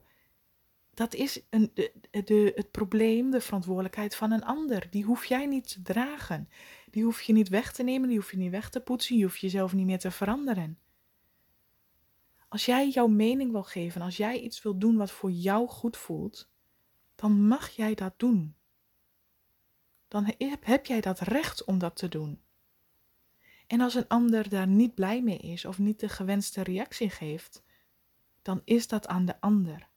Dat 0.95 1.15
is 1.15 1.41
een, 1.51 1.73
de, 1.75 2.53
het 2.55 2.71
probleem, 2.71 3.31
de 3.31 3.41
verantwoordelijkheid 3.41 4.15
van 4.15 4.33
een 4.33 4.45
ander. 4.45 4.87
Die 4.91 5.05
hoef 5.05 5.25
jij 5.25 5.47
niet 5.47 5.73
te 5.73 5.83
dragen. 5.83 6.49
Die 6.91 7.05
hoef 7.05 7.23
je 7.23 7.33
niet 7.33 7.49
weg 7.49 7.73
te 7.73 7.83
nemen, 7.83 8.09
die 8.09 8.19
hoef 8.19 8.31
je 8.31 8.37
niet 8.37 8.51
weg 8.51 8.71
te 8.71 8.81
poetsen, 8.81 9.17
je 9.17 9.23
hoeft 9.25 9.41
jezelf 9.41 9.73
niet 9.73 9.87
meer 9.87 9.99
te 9.99 10.11
veranderen. 10.11 10.79
Als 12.49 12.65
jij 12.65 12.89
jouw 12.89 13.07
mening 13.07 13.53
wil 13.53 13.63
geven, 13.63 14.01
als 14.01 14.17
jij 14.17 14.41
iets 14.41 14.63
wil 14.63 14.79
doen 14.79 14.97
wat 14.97 15.11
voor 15.11 15.31
jou 15.31 15.69
goed 15.69 15.97
voelt, 15.97 16.51
dan 17.15 17.47
mag 17.47 17.69
jij 17.69 17.95
dat 17.95 18.15
doen. 18.17 18.57
Dan 20.09 20.33
heb 20.61 20.87
jij 20.87 21.01
dat 21.01 21.21
recht 21.21 21.65
om 21.65 21.79
dat 21.79 21.97
te 21.97 22.09
doen. 22.09 22.41
En 23.67 23.81
als 23.81 23.95
een 23.95 24.09
ander 24.09 24.49
daar 24.49 24.67
niet 24.67 24.95
blij 24.95 25.23
mee 25.23 25.39
is 25.39 25.65
of 25.65 25.79
niet 25.79 26.01
de 26.01 26.09
gewenste 26.09 26.63
reactie 26.63 27.11
geeft, 27.11 27.63
dan 28.43 28.61
is 28.65 28.89
dat 28.89 29.07
aan 29.07 29.25
de 29.25 29.41
ander. 29.41 29.89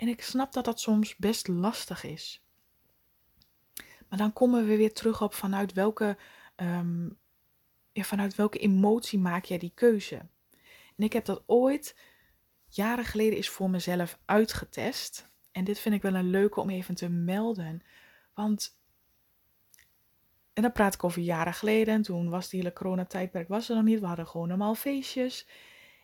En 0.00 0.08
ik 0.08 0.22
snap 0.22 0.52
dat 0.52 0.64
dat 0.64 0.80
soms 0.80 1.16
best 1.16 1.48
lastig 1.48 2.04
is. 2.04 2.42
Maar 4.08 4.18
dan 4.18 4.32
komen 4.32 4.66
we 4.66 4.76
weer 4.76 4.92
terug 4.92 5.22
op 5.22 5.34
vanuit 5.34 5.72
welke, 5.72 6.16
um, 6.56 7.18
ja, 7.92 8.02
vanuit 8.02 8.34
welke 8.34 8.58
emotie 8.58 9.18
maak 9.18 9.44
jij 9.44 9.58
die 9.58 9.72
keuze. 9.74 10.16
En 10.96 11.04
ik 11.04 11.12
heb 11.12 11.24
dat 11.24 11.42
ooit, 11.46 11.96
jaren 12.68 13.04
geleden, 13.04 13.38
is 13.38 13.48
voor 13.48 13.70
mezelf 13.70 14.18
uitgetest. 14.24 15.28
En 15.52 15.64
dit 15.64 15.78
vind 15.78 15.94
ik 15.94 16.02
wel 16.02 16.14
een 16.14 16.30
leuke 16.30 16.60
om 16.60 16.70
even 16.70 16.94
te 16.94 17.08
melden. 17.08 17.82
Want, 18.34 18.78
en 20.52 20.62
dan 20.62 20.72
praat 20.72 20.94
ik 20.94 21.04
over 21.04 21.22
jaren 21.22 21.54
geleden. 21.54 21.94
En 21.94 22.02
toen 22.02 22.28
was 22.28 22.48
die 22.48 22.60
hele 22.60 22.72
coronatijdperk 22.72 23.48
was 23.48 23.68
er 23.68 23.74
nog 23.74 23.84
niet. 23.84 24.00
We 24.00 24.06
hadden 24.06 24.26
gewoon 24.26 24.48
normaal 24.48 24.74
feestjes. 24.74 25.46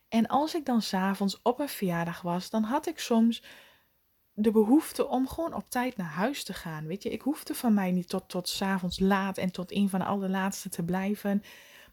En 0.08 0.26
als 0.26 0.54
ik 0.54 0.64
dan 0.64 0.82
s'avonds 0.82 1.42
op 1.42 1.60
een 1.60 1.68
verjaardag 1.68 2.22
was, 2.22 2.50
dan 2.50 2.62
had 2.62 2.86
ik 2.86 2.98
soms 2.98 3.42
de 4.38 4.50
behoefte 4.50 5.08
om 5.08 5.28
gewoon 5.28 5.54
op 5.54 5.70
tijd 5.70 5.96
naar 5.96 6.10
huis 6.10 6.44
te 6.44 6.52
gaan. 6.52 6.86
Weet 6.86 7.02
je, 7.02 7.10
ik 7.10 7.22
hoefde 7.22 7.54
van 7.54 7.74
mij 7.74 7.90
niet 7.90 8.08
tot, 8.08 8.28
tot 8.28 8.48
s'avonds 8.48 8.98
laat 8.98 9.38
en 9.38 9.50
tot 9.50 9.72
een 9.72 9.88
van 9.88 9.98
de 9.98 10.06
allerlaatste 10.06 10.68
te 10.68 10.82
blijven. 10.82 11.42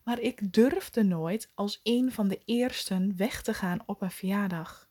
Maar 0.03 0.19
ik 0.19 0.53
durfde 0.53 1.03
nooit 1.03 1.51
als 1.53 1.79
een 1.83 2.11
van 2.11 2.27
de 2.27 2.41
eersten 2.45 3.17
weg 3.17 3.41
te 3.41 3.53
gaan 3.53 3.79
op 3.85 4.01
een 4.01 4.11
verjaardag. 4.11 4.89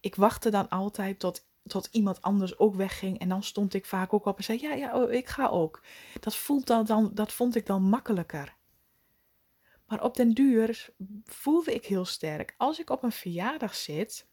Ik 0.00 0.14
wachtte 0.14 0.50
dan 0.50 0.68
altijd 0.68 1.18
tot, 1.18 1.46
tot 1.62 1.88
iemand 1.90 2.22
anders 2.22 2.58
ook 2.58 2.74
wegging. 2.74 3.18
En 3.18 3.28
dan 3.28 3.42
stond 3.42 3.74
ik 3.74 3.86
vaak 3.86 4.12
ook 4.12 4.24
op 4.24 4.36
en 4.36 4.44
zei: 4.44 4.60
Ja, 4.60 4.72
ja, 4.72 5.02
oh, 5.02 5.12
ik 5.12 5.26
ga 5.26 5.48
ook. 5.48 5.82
Dat, 6.20 6.36
voelt 6.36 6.66
dan, 6.66 6.84
dan, 6.84 7.10
dat 7.14 7.32
vond 7.32 7.56
ik 7.56 7.66
dan 7.66 7.82
makkelijker. 7.82 8.56
Maar 9.86 10.02
op 10.02 10.16
den 10.16 10.34
duur 10.34 10.90
voelde 11.24 11.74
ik 11.74 11.86
heel 11.86 12.04
sterk: 12.04 12.54
als 12.56 12.80
ik 12.80 12.90
op 12.90 13.02
een 13.02 13.12
verjaardag 13.12 13.74
zit, 13.74 14.26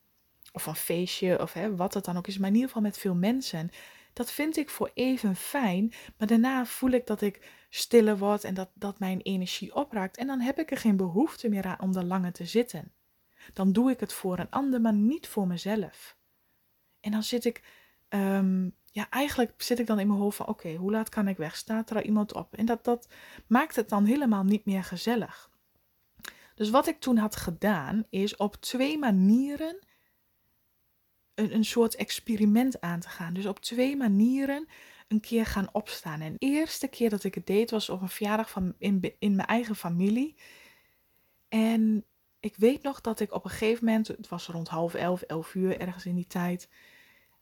of 0.52 0.66
een 0.66 0.76
feestje, 0.76 1.42
of 1.42 1.54
hè, 1.54 1.76
wat 1.76 1.94
het 1.94 2.06
dan 2.06 2.18
ook 2.18 2.28
is, 2.28 2.38
maar 2.38 2.48
in 2.48 2.56
ieder 2.56 2.70
geval 2.70 2.84
met 2.84 2.98
veel 2.98 3.16
mensen. 3.16 3.70
Dat 4.14 4.32
vind 4.32 4.58
ik 4.58 4.70
voor 4.70 4.92
even 4.94 5.36
fijn, 5.36 5.94
maar 6.18 6.28
daarna 6.28 6.66
voel 6.66 6.90
ik 6.90 7.08
dat 7.08 7.22
ik 7.22 7.66
stiller 7.70 8.18
word 8.18 8.44
en 8.44 8.54
dat, 8.54 8.70
dat 8.74 9.00
mijn 9.00 9.22
energie 9.22 9.76
opraakt. 9.76 10.18
En 10.18 10.28
dan 10.28 10.40
heb 10.40 10.60
ik 10.60 10.72
er 10.72 10.78
geen 10.78 10.98
behoefte 10.98 11.50
meer 11.50 11.66
aan 11.66 11.80
om 11.80 11.96
er 11.96 12.04
langer 12.04 12.32
te 12.32 12.46
zitten. 12.46 12.92
Dan 13.54 13.72
doe 13.72 13.92
ik 13.92 14.00
het 14.00 14.14
voor 14.14 14.40
een 14.40 14.50
ander, 14.50 14.82
maar 14.82 14.94
niet 14.94 15.28
voor 15.28 15.48
mezelf. 15.48 16.18
En 17.00 17.12
dan 17.12 17.24
zit 17.24 17.46
ik, 17.46 17.64
ehm, 18.08 18.70
ja, 18.86 19.10
eigenlijk 19.10 19.54
zit 19.58 19.80
ik 19.80 19.88
dan 19.88 20.00
in 20.00 20.08
mijn 20.08 20.20
hoofd 20.20 20.38
van: 20.38 20.48
oké, 20.48 20.76
hoe 20.76 20.92
laat 20.92 21.10
kan 21.10 21.28
ik 21.28 21.38
weg? 21.38 21.56
Staat 21.56 21.90
er 21.90 21.96
al 21.96 22.02
iemand 22.02 22.34
op? 22.34 22.56
En 22.56 22.66
dat, 22.66 22.84
dat 22.84 23.08
maakt 23.48 23.76
het 23.76 23.90
dan 23.90 24.06
helemaal 24.06 24.44
niet 24.44 24.66
meer 24.66 24.84
gezellig. 24.84 25.52
Dus 26.56 26.70
wat 26.70 26.88
ik 26.88 27.00
toen 27.00 27.18
had 27.18 27.36
gedaan, 27.36 28.06
is 28.10 28.36
op 28.36 28.56
twee 28.56 28.98
manieren 28.98 29.80
een, 31.36 31.54
een 31.54 31.66
soort 31.66 31.96
experiment 31.96 32.82
aan 32.82 33.00
te 33.00 33.10
gaan. 33.10 33.34
Dus 33.34 33.46
op 33.46 33.60
twee 33.60 33.96
manieren 33.98 34.68
een 35.08 35.20
keer 35.20 35.46
gaan 35.46 35.70
opstaan. 35.72 36.22
En 36.22 36.34
de 36.34 36.46
eerste 36.46 36.88
keer 36.88 37.10
dat 37.10 37.24
ik 37.24 37.36
het 37.36 37.46
deed 37.46 37.72
was 37.72 37.90
op 37.90 38.02
een 38.02 38.10
verjaardag 38.10 38.50
van, 38.50 38.74
in, 38.78 39.16
in 39.20 39.36
mijn 39.36 39.48
eigen 39.48 39.76
familie. 39.76 40.36
En 41.50 42.06
ik 42.40 42.56
weet 42.56 42.84
nog 42.84 43.02
dat 43.02 43.20
ik 43.20 43.34
op 43.34 43.44
een 43.44 43.52
gegeven 43.52 43.86
moment, 43.86 44.08
het 44.08 44.28
was 44.28 44.48
rond 44.48 44.68
half 44.68 44.94
elf, 44.94 45.22
elf 45.22 45.56
uur, 45.56 45.80
ergens 45.80 46.06
in 46.06 46.16
die 46.16 46.28
tijd. 46.28 46.70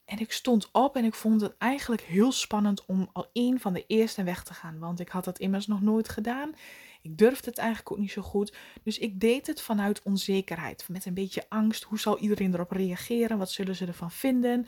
En 0.05 0.19
ik 0.19 0.31
stond 0.31 0.69
op 0.71 0.95
en 0.95 1.05
ik 1.05 1.13
vond 1.13 1.41
het 1.41 1.57
eigenlijk 1.57 2.01
heel 2.01 2.31
spannend 2.31 2.85
om 2.85 3.09
al 3.13 3.29
één 3.33 3.59
van 3.59 3.73
de 3.73 3.85
eerste 3.87 4.23
weg 4.23 4.43
te 4.43 4.53
gaan. 4.53 4.79
Want 4.79 4.99
ik 4.99 5.09
had 5.09 5.23
dat 5.23 5.39
immers 5.39 5.67
nog 5.67 5.81
nooit 5.81 6.09
gedaan. 6.09 6.53
Ik 7.01 7.17
durfde 7.17 7.49
het 7.49 7.57
eigenlijk 7.57 7.91
ook 7.91 7.97
niet 7.97 8.11
zo 8.11 8.21
goed. 8.21 8.55
Dus 8.83 8.97
ik 8.97 9.19
deed 9.19 9.47
het 9.47 9.61
vanuit 9.61 10.01
onzekerheid. 10.03 10.89
Met 10.89 11.05
een 11.05 11.13
beetje 11.13 11.45
angst. 11.49 11.83
Hoe 11.83 11.99
zal 11.99 12.19
iedereen 12.19 12.53
erop 12.53 12.71
reageren? 12.71 13.37
Wat 13.37 13.51
zullen 13.51 13.75
ze 13.75 13.85
ervan 13.85 14.11
vinden? 14.11 14.67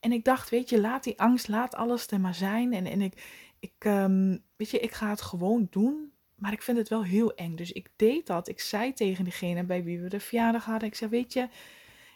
En 0.00 0.12
ik 0.12 0.24
dacht, 0.24 0.50
weet 0.50 0.68
je, 0.68 0.80
laat 0.80 1.04
die 1.04 1.20
angst, 1.20 1.48
laat 1.48 1.74
alles 1.74 2.06
er 2.06 2.20
maar 2.20 2.34
zijn. 2.34 2.72
En, 2.72 2.86
en 2.86 3.00
ik, 3.00 3.22
ik 3.58 3.84
um, 3.84 4.44
weet 4.56 4.70
je, 4.70 4.78
ik 4.78 4.92
ga 4.92 5.08
het 5.08 5.22
gewoon 5.22 5.66
doen. 5.70 6.12
Maar 6.34 6.52
ik 6.52 6.62
vind 6.62 6.78
het 6.78 6.88
wel 6.88 7.04
heel 7.04 7.34
eng. 7.34 7.56
Dus 7.56 7.72
ik 7.72 7.88
deed 7.96 8.26
dat. 8.26 8.48
Ik 8.48 8.60
zei 8.60 8.92
tegen 8.92 9.24
degene 9.24 9.64
bij 9.64 9.84
wie 9.84 10.00
we 10.00 10.08
de 10.08 10.20
verjaardag 10.20 10.64
hadden. 10.64 10.88
Ik 10.88 10.94
zei, 10.94 11.10
weet 11.10 11.32
je, 11.32 11.48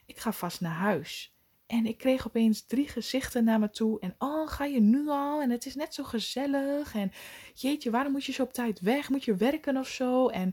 ik 0.06 0.18
ga 0.18 0.32
vast 0.32 0.60
naar 0.60 0.74
huis. 0.74 1.31
En 1.72 1.86
ik 1.86 1.98
kreeg 1.98 2.26
opeens 2.26 2.66
drie 2.66 2.88
gezichten 2.88 3.44
naar 3.44 3.58
me 3.58 3.70
toe. 3.70 4.00
En 4.00 4.14
oh, 4.18 4.48
ga 4.48 4.64
je 4.64 4.80
nu 4.80 5.08
al? 5.08 5.40
En 5.40 5.50
het 5.50 5.66
is 5.66 5.74
net 5.74 5.94
zo 5.94 6.04
gezellig. 6.04 6.94
En 6.94 7.12
jeetje, 7.54 7.90
waarom 7.90 8.12
moet 8.12 8.24
je 8.24 8.32
zo 8.32 8.42
op 8.42 8.52
tijd 8.52 8.80
weg? 8.80 9.08
Moet 9.08 9.24
je 9.24 9.36
werken 9.36 9.76
of 9.76 9.88
zo? 9.88 10.28
En 10.28 10.52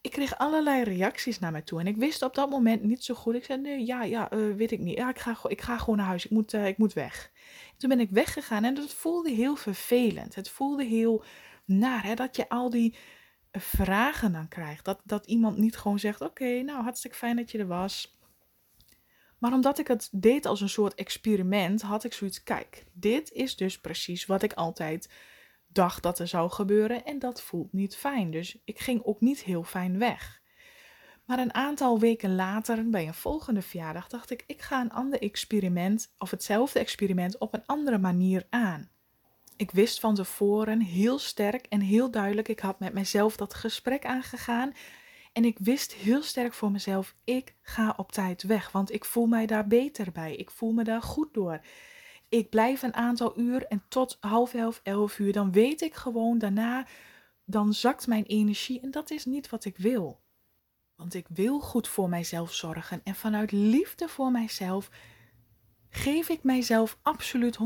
ik 0.00 0.10
kreeg 0.10 0.38
allerlei 0.38 0.82
reacties 0.82 1.38
naar 1.38 1.52
me 1.52 1.62
toe. 1.62 1.80
En 1.80 1.86
ik 1.86 1.96
wist 1.96 2.22
op 2.22 2.34
dat 2.34 2.50
moment 2.50 2.82
niet 2.82 3.04
zo 3.04 3.14
goed. 3.14 3.34
Ik 3.34 3.44
zei, 3.44 3.60
nee, 3.60 3.86
ja, 3.86 4.02
ja, 4.02 4.32
uh, 4.32 4.54
weet 4.56 4.70
ik 4.70 4.78
niet. 4.78 4.96
Ja, 4.96 5.08
ik 5.08 5.18
ga, 5.18 5.36
ik 5.48 5.60
ga 5.60 5.78
gewoon 5.78 5.96
naar 5.96 6.06
huis. 6.06 6.24
Ik 6.24 6.30
moet, 6.30 6.54
uh, 6.54 6.66
ik 6.66 6.78
moet 6.78 6.92
weg. 6.92 7.30
toen 7.76 7.88
ben 7.88 8.00
ik 8.00 8.10
weggegaan 8.10 8.64
en 8.64 8.74
dat 8.74 8.94
voelde 8.94 9.30
heel 9.30 9.56
vervelend. 9.56 10.34
Het 10.34 10.48
voelde 10.48 10.84
heel 10.84 11.24
naar, 11.64 12.02
hè, 12.02 12.14
dat 12.14 12.36
je 12.36 12.48
al 12.48 12.70
die 12.70 12.94
vragen 13.52 14.32
dan 14.32 14.48
krijgt. 14.48 14.84
Dat, 14.84 15.00
dat 15.04 15.26
iemand 15.26 15.56
niet 15.56 15.76
gewoon 15.76 15.98
zegt, 15.98 16.20
oké, 16.20 16.62
nou, 16.62 16.82
hartstikke 16.82 17.16
fijn 17.16 17.36
dat 17.36 17.50
je 17.50 17.58
er 17.58 17.66
was. 17.66 18.13
Maar 19.44 19.52
omdat 19.52 19.78
ik 19.78 19.88
het 19.88 20.08
deed 20.12 20.46
als 20.46 20.60
een 20.60 20.68
soort 20.68 20.94
experiment, 20.94 21.82
had 21.82 22.04
ik 22.04 22.12
zoiets: 22.12 22.42
kijk, 22.42 22.84
dit 22.92 23.32
is 23.32 23.56
dus 23.56 23.78
precies 23.80 24.26
wat 24.26 24.42
ik 24.42 24.52
altijd 24.52 25.08
dacht 25.66 26.02
dat 26.02 26.18
er 26.18 26.28
zou 26.28 26.50
gebeuren 26.50 27.04
en 27.04 27.18
dat 27.18 27.42
voelt 27.42 27.72
niet 27.72 27.96
fijn. 27.96 28.30
Dus 28.30 28.58
ik 28.64 28.78
ging 28.78 29.04
ook 29.04 29.20
niet 29.20 29.42
heel 29.42 29.62
fijn 29.62 29.98
weg. 29.98 30.42
Maar 31.24 31.38
een 31.38 31.54
aantal 31.54 31.98
weken 31.98 32.34
later, 32.34 32.90
bij 32.90 33.06
een 33.06 33.14
volgende 33.14 33.62
verjaardag, 33.62 34.08
dacht 34.08 34.30
ik: 34.30 34.44
ik 34.46 34.62
ga 34.62 34.80
een 34.80 34.92
ander 34.92 35.22
experiment 35.22 36.12
of 36.18 36.30
hetzelfde 36.30 36.78
experiment 36.78 37.38
op 37.38 37.54
een 37.54 37.66
andere 37.66 37.98
manier 37.98 38.46
aan. 38.50 38.90
Ik 39.56 39.70
wist 39.70 40.00
van 40.00 40.14
tevoren 40.14 40.80
heel 40.80 41.18
sterk 41.18 41.66
en 41.66 41.80
heel 41.80 42.10
duidelijk, 42.10 42.48
ik 42.48 42.60
had 42.60 42.78
met 42.80 42.92
mezelf 42.92 43.36
dat 43.36 43.54
gesprek 43.54 44.06
aangegaan 44.06 44.72
en 45.34 45.44
ik 45.44 45.58
wist 45.58 45.92
heel 45.92 46.22
sterk 46.22 46.52
voor 46.52 46.70
mezelf, 46.70 47.14
ik 47.24 47.54
ga 47.62 47.94
op 47.96 48.12
tijd 48.12 48.42
weg, 48.42 48.72
want 48.72 48.92
ik 48.92 49.04
voel 49.04 49.26
mij 49.26 49.46
daar 49.46 49.66
beter 49.66 50.12
bij. 50.12 50.34
Ik 50.34 50.50
voel 50.50 50.72
me 50.72 50.84
daar 50.84 51.02
goed 51.02 51.34
door. 51.34 51.60
Ik 52.28 52.50
blijf 52.50 52.82
een 52.82 52.94
aantal 52.94 53.38
uur 53.38 53.66
en 53.66 53.82
tot 53.88 54.16
half 54.20 54.54
elf, 54.54 54.80
elf 54.82 55.18
uur, 55.18 55.32
dan 55.32 55.52
weet 55.52 55.80
ik 55.80 55.94
gewoon 55.94 56.38
daarna, 56.38 56.86
dan 57.44 57.72
zakt 57.72 58.06
mijn 58.06 58.24
energie 58.24 58.80
en 58.80 58.90
dat 58.90 59.10
is 59.10 59.24
niet 59.24 59.48
wat 59.48 59.64
ik 59.64 59.76
wil. 59.76 60.22
Want 60.96 61.14
ik 61.14 61.26
wil 61.28 61.60
goed 61.60 61.88
voor 61.88 62.08
mijzelf 62.08 62.52
zorgen 62.52 63.00
en 63.04 63.14
vanuit 63.14 63.52
liefde 63.52 64.08
voor 64.08 64.30
mijzelf 64.30 64.90
geef 65.88 66.28
ik 66.28 66.42
mijzelf 66.42 66.98
absoluut 67.02 67.58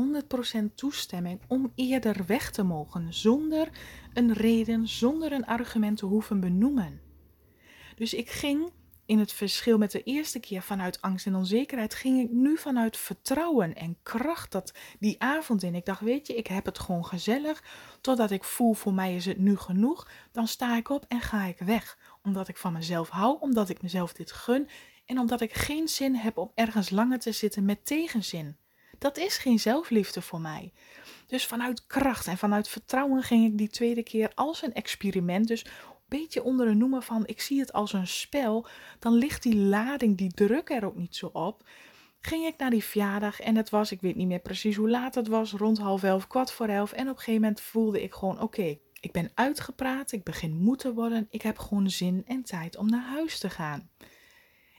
100% 0.61 0.73
toestemming 0.75 1.41
om 1.47 1.71
eerder 1.75 2.25
weg 2.25 2.51
te 2.51 2.63
mogen, 2.63 3.13
zonder 3.13 3.69
een 4.13 4.33
reden, 4.33 4.87
zonder 4.87 5.31
een 5.31 5.45
argument 5.45 5.97
te 5.97 6.05
hoeven 6.05 6.39
benoemen. 6.39 7.08
Dus 7.99 8.13
ik 8.13 8.29
ging 8.29 8.71
in 9.05 9.19
het 9.19 9.33
verschil 9.33 9.77
met 9.77 9.91
de 9.91 10.03
eerste 10.03 10.39
keer 10.39 10.61
vanuit 10.61 11.01
angst 11.01 11.25
en 11.25 11.35
onzekerheid, 11.35 11.95
ging 11.95 12.19
ik 12.19 12.31
nu 12.31 12.57
vanuit 12.57 12.97
vertrouwen 12.97 13.75
en 13.75 13.97
kracht 14.03 14.51
dat 14.51 14.73
die 14.99 15.21
avond 15.21 15.63
in. 15.63 15.75
Ik 15.75 15.85
dacht, 15.85 16.01
weet 16.01 16.27
je, 16.27 16.35
ik 16.35 16.47
heb 16.47 16.65
het 16.65 16.79
gewoon 16.79 17.05
gezellig. 17.05 17.63
Totdat 18.01 18.31
ik 18.31 18.43
voel, 18.43 18.73
voor 18.73 18.93
mij 18.93 19.15
is 19.15 19.25
het 19.25 19.37
nu 19.37 19.57
genoeg. 19.57 20.09
Dan 20.31 20.47
sta 20.47 20.77
ik 20.77 20.89
op 20.89 21.05
en 21.07 21.21
ga 21.21 21.43
ik 21.43 21.59
weg. 21.59 21.97
Omdat 22.23 22.47
ik 22.47 22.57
van 22.57 22.73
mezelf 22.73 23.09
hou, 23.09 23.37
omdat 23.39 23.69
ik 23.69 23.81
mezelf 23.81 24.13
dit 24.13 24.31
gun. 24.31 24.69
En 25.05 25.19
omdat 25.19 25.41
ik 25.41 25.53
geen 25.53 25.87
zin 25.87 26.15
heb 26.15 26.37
om 26.37 26.51
ergens 26.55 26.89
langer 26.89 27.19
te 27.19 27.31
zitten 27.31 27.65
met 27.65 27.85
tegenzin. 27.85 28.57
Dat 28.97 29.17
is 29.17 29.37
geen 29.37 29.59
zelfliefde 29.59 30.21
voor 30.21 30.41
mij. 30.41 30.73
Dus 31.27 31.45
vanuit 31.45 31.85
kracht 31.85 32.27
en 32.27 32.37
vanuit 32.37 32.67
vertrouwen 32.69 33.23
ging 33.23 33.45
ik 33.45 33.57
die 33.57 33.69
tweede 33.69 34.03
keer 34.03 34.31
als 34.35 34.63
een 34.63 34.73
experiment. 34.73 35.47
Dus 35.47 35.65
beetje 36.09 36.43
onder 36.43 36.65
de 36.65 36.73
noemer 36.73 37.01
van 37.01 37.27
ik 37.27 37.41
zie 37.41 37.59
het 37.59 37.73
als 37.73 37.93
een 37.93 38.07
spel, 38.07 38.67
dan 38.99 39.13
ligt 39.13 39.43
die 39.43 39.55
lading, 39.55 40.17
die 40.17 40.33
druk 40.33 40.69
er 40.69 40.85
ook 40.85 40.95
niet 40.95 41.15
zo 41.15 41.25
op. 41.25 41.67
ging 42.21 42.45
ik 42.45 42.57
naar 42.57 42.69
die 42.69 42.83
verjaardag 42.83 43.39
en 43.39 43.55
het 43.55 43.69
was, 43.69 43.91
ik 43.91 44.01
weet 44.01 44.15
niet 44.15 44.27
meer 44.27 44.39
precies 44.39 44.75
hoe 44.75 44.89
laat 44.89 45.15
het 45.15 45.27
was, 45.27 45.51
rond 45.51 45.77
half 45.77 46.03
elf, 46.03 46.27
kwart 46.27 46.51
voor 46.51 46.67
elf. 46.67 46.91
En 46.91 47.09
op 47.09 47.15
een 47.15 47.17
gegeven 47.17 47.41
moment 47.41 47.61
voelde 47.61 48.03
ik 48.03 48.13
gewoon, 48.13 48.41
oké, 48.41 48.77
ik 48.99 49.11
ben 49.11 49.31
uitgepraat, 49.33 50.11
ik 50.11 50.23
begin 50.23 50.55
moe 50.55 50.75
te 50.75 50.93
worden, 50.93 51.27
ik 51.29 51.41
heb 51.41 51.57
gewoon 51.57 51.89
zin 51.89 52.23
en 52.25 52.43
tijd 52.43 52.77
om 52.77 52.89
naar 52.89 53.05
huis 53.05 53.39
te 53.39 53.49
gaan. 53.49 53.89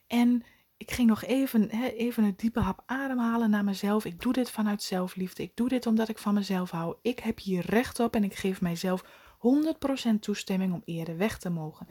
En 0.06 0.44
ik 0.76 0.90
ging 0.90 1.08
nog 1.08 1.24
even, 1.24 1.70
hè, 1.70 1.86
even 1.86 2.24
een 2.24 2.34
diepe 2.36 2.60
hap 2.60 2.82
ademhalen 2.86 3.50
naar 3.50 3.64
mezelf. 3.64 4.04
Ik 4.04 4.20
doe 4.20 4.32
dit 4.32 4.50
vanuit 4.50 4.82
zelfliefde. 4.82 5.42
Ik 5.42 5.56
doe 5.56 5.68
dit 5.68 5.86
omdat 5.86 6.08
ik 6.08 6.18
van 6.18 6.34
mezelf 6.34 6.70
hou. 6.70 6.96
Ik 7.02 7.18
heb 7.18 7.38
hier 7.38 7.66
recht 7.66 8.00
op 8.00 8.14
en 8.14 8.24
ik 8.24 8.34
geef 8.34 8.60
mijzelf 8.60 9.04
100% 9.40 10.18
toestemming 10.20 10.72
om 10.72 10.82
eerder 10.84 11.16
weg 11.16 11.38
te 11.38 11.50
mogen. 11.50 11.86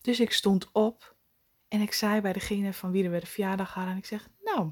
Dus 0.00 0.20
ik 0.20 0.32
stond 0.32 0.72
op 0.72 1.14
en 1.68 1.80
ik 1.80 1.92
zei 1.92 2.20
bij 2.20 2.32
degene 2.32 2.72
van 2.72 2.90
wie 2.90 3.08
we 3.08 3.20
de 3.20 3.26
verjaardag 3.26 3.74
hadden. 3.74 3.92
En 3.92 3.98
ik 3.98 4.06
zeg, 4.06 4.28
nou, 4.44 4.70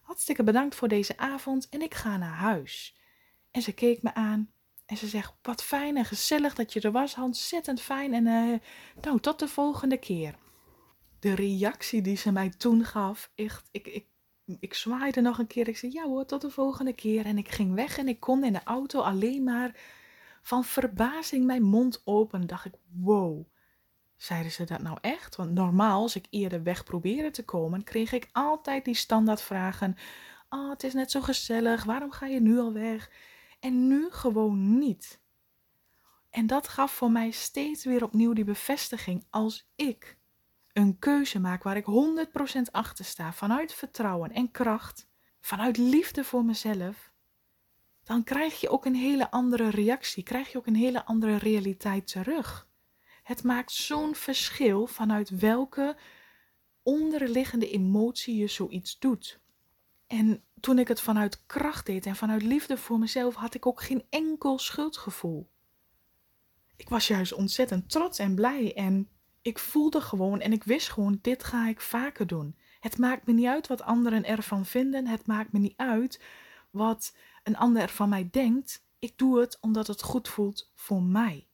hartstikke 0.00 0.42
bedankt 0.42 0.74
voor 0.74 0.88
deze 0.88 1.16
avond 1.16 1.68
en 1.68 1.82
ik 1.82 1.94
ga 1.94 2.16
naar 2.16 2.34
huis. 2.34 2.96
En 3.50 3.62
ze 3.62 3.72
keek 3.72 4.02
me 4.02 4.14
aan 4.14 4.50
en 4.86 4.96
ze 4.96 5.06
zegt, 5.06 5.34
wat 5.42 5.62
fijn 5.62 5.96
en 5.96 6.04
gezellig 6.04 6.54
dat 6.54 6.72
je 6.72 6.80
er 6.80 6.92
was, 6.92 7.16
ontzettend 7.16 7.80
fijn. 7.80 8.14
En 8.14 8.26
uh, 8.26 8.58
nou, 9.02 9.20
tot 9.20 9.38
de 9.38 9.48
volgende 9.48 9.96
keer. 9.96 10.34
De 11.18 11.34
reactie 11.34 12.02
die 12.02 12.16
ze 12.16 12.32
mij 12.32 12.48
toen 12.48 12.84
gaf, 12.84 13.30
echt, 13.34 13.68
ik, 13.70 13.86
ik, 13.86 14.06
ik 14.60 14.74
zwaaide 14.74 15.20
nog 15.20 15.38
een 15.38 15.46
keer. 15.46 15.68
Ik 15.68 15.76
zei, 15.76 15.92
ja 15.92 16.04
hoor, 16.04 16.26
tot 16.26 16.40
de 16.40 16.50
volgende 16.50 16.92
keer. 16.92 17.24
En 17.24 17.38
ik 17.38 17.48
ging 17.48 17.74
weg 17.74 17.98
en 17.98 18.08
ik 18.08 18.20
kon 18.20 18.44
in 18.44 18.52
de 18.52 18.62
auto 18.64 19.00
alleen 19.00 19.44
maar 19.44 19.76
van 20.44 20.64
verbazing 20.64 21.44
mijn 21.44 21.62
mond 21.62 22.02
open. 22.04 22.46
Dacht 22.46 22.64
ik, 22.64 22.74
wow. 22.90 23.46
Zeiden 24.16 24.52
ze 24.52 24.64
dat 24.64 24.82
nou 24.82 24.98
echt? 25.00 25.36
Want 25.36 25.50
normaal, 25.50 26.02
als 26.02 26.16
ik 26.16 26.26
eerder 26.30 26.62
weg 26.62 26.84
probeerde 26.84 27.30
te 27.30 27.44
komen, 27.44 27.84
kreeg 27.84 28.12
ik 28.12 28.28
altijd 28.32 28.84
die 28.84 28.94
standaardvragen. 28.94 29.96
Oh, 30.48 30.70
het 30.70 30.82
is 30.82 30.94
net 30.94 31.10
zo 31.10 31.20
gezellig. 31.20 31.84
Waarom 31.84 32.10
ga 32.10 32.26
je 32.26 32.40
nu 32.40 32.58
al 32.58 32.72
weg? 32.72 33.10
En 33.60 33.86
nu 33.86 34.10
gewoon 34.10 34.78
niet. 34.78 35.20
En 36.30 36.46
dat 36.46 36.68
gaf 36.68 36.92
voor 36.92 37.10
mij 37.10 37.30
steeds 37.30 37.84
weer 37.84 38.04
opnieuw 38.04 38.32
die 38.32 38.44
bevestiging. 38.44 39.26
Als 39.30 39.70
ik 39.74 40.18
een 40.72 40.98
keuze 40.98 41.40
maak 41.40 41.62
waar 41.62 41.76
ik 41.76 41.86
100% 42.58 42.70
achter 42.70 43.04
sta, 43.04 43.32
vanuit 43.32 43.74
vertrouwen 43.74 44.32
en 44.32 44.50
kracht, 44.50 45.08
vanuit 45.40 45.76
liefde 45.76 46.24
voor 46.24 46.44
mezelf, 46.44 47.12
dan 48.04 48.24
krijg 48.24 48.60
je 48.60 48.68
ook 48.68 48.84
een 48.84 48.94
hele 48.94 49.30
andere 49.30 49.70
reactie, 49.70 50.22
krijg 50.22 50.52
je 50.52 50.58
ook 50.58 50.66
een 50.66 50.74
hele 50.74 51.04
andere 51.04 51.36
realiteit 51.36 52.06
terug. 52.06 52.68
Het 53.22 53.42
maakt 53.42 53.72
zo'n 53.72 54.14
verschil 54.14 54.86
vanuit 54.86 55.30
welke 55.30 55.96
onderliggende 56.82 57.70
emotie 57.70 58.36
je 58.36 58.46
zoiets 58.46 58.98
doet. 58.98 59.40
En 60.06 60.44
toen 60.60 60.78
ik 60.78 60.88
het 60.88 61.00
vanuit 61.00 61.46
kracht 61.46 61.86
deed 61.86 62.06
en 62.06 62.16
vanuit 62.16 62.42
liefde 62.42 62.76
voor 62.76 62.98
mezelf, 62.98 63.34
had 63.34 63.54
ik 63.54 63.66
ook 63.66 63.82
geen 63.82 64.04
enkel 64.10 64.58
schuldgevoel. 64.58 65.50
Ik 66.76 66.88
was 66.88 67.08
juist 67.08 67.32
ontzettend 67.32 67.90
trots 67.90 68.18
en 68.18 68.34
blij 68.34 68.74
en 68.74 69.08
ik 69.42 69.58
voelde 69.58 70.00
gewoon 70.00 70.40
en 70.40 70.52
ik 70.52 70.64
wist 70.64 70.88
gewoon, 70.88 71.18
dit 71.22 71.44
ga 71.44 71.68
ik 71.68 71.80
vaker 71.80 72.26
doen. 72.26 72.56
Het 72.80 72.98
maakt 72.98 73.26
me 73.26 73.32
niet 73.32 73.46
uit 73.46 73.66
wat 73.66 73.82
anderen 73.82 74.24
ervan 74.24 74.66
vinden. 74.66 75.06
Het 75.06 75.26
maakt 75.26 75.52
me 75.52 75.58
niet 75.58 75.76
uit 75.76 76.20
wat 76.74 77.16
een 77.42 77.56
ander 77.56 77.88
van 77.88 78.08
mij 78.08 78.28
denkt. 78.30 78.84
Ik 78.98 79.18
doe 79.18 79.40
het 79.40 79.58
omdat 79.60 79.86
het 79.86 80.02
goed 80.02 80.28
voelt 80.28 80.70
voor 80.74 81.02
mij. 81.02 81.48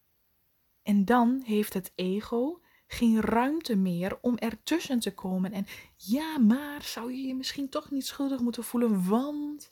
En 0.83 1.05
dan 1.05 1.43
heeft 1.45 1.75
het 1.75 1.93
ego 1.95 2.61
geen 2.87 3.21
ruimte 3.21 3.77
meer 3.77 4.19
om 4.21 4.37
ertussen 4.37 4.99
te 4.99 5.15
komen. 5.15 5.53
En 5.53 5.67
ja, 5.97 6.39
maar 6.39 6.83
zou 6.83 7.13
je 7.13 7.27
je 7.27 7.35
misschien 7.35 7.69
toch 7.69 7.91
niet 7.91 8.07
schuldig 8.07 8.41
moeten 8.41 8.65
voelen, 8.65 9.09
want 9.09 9.71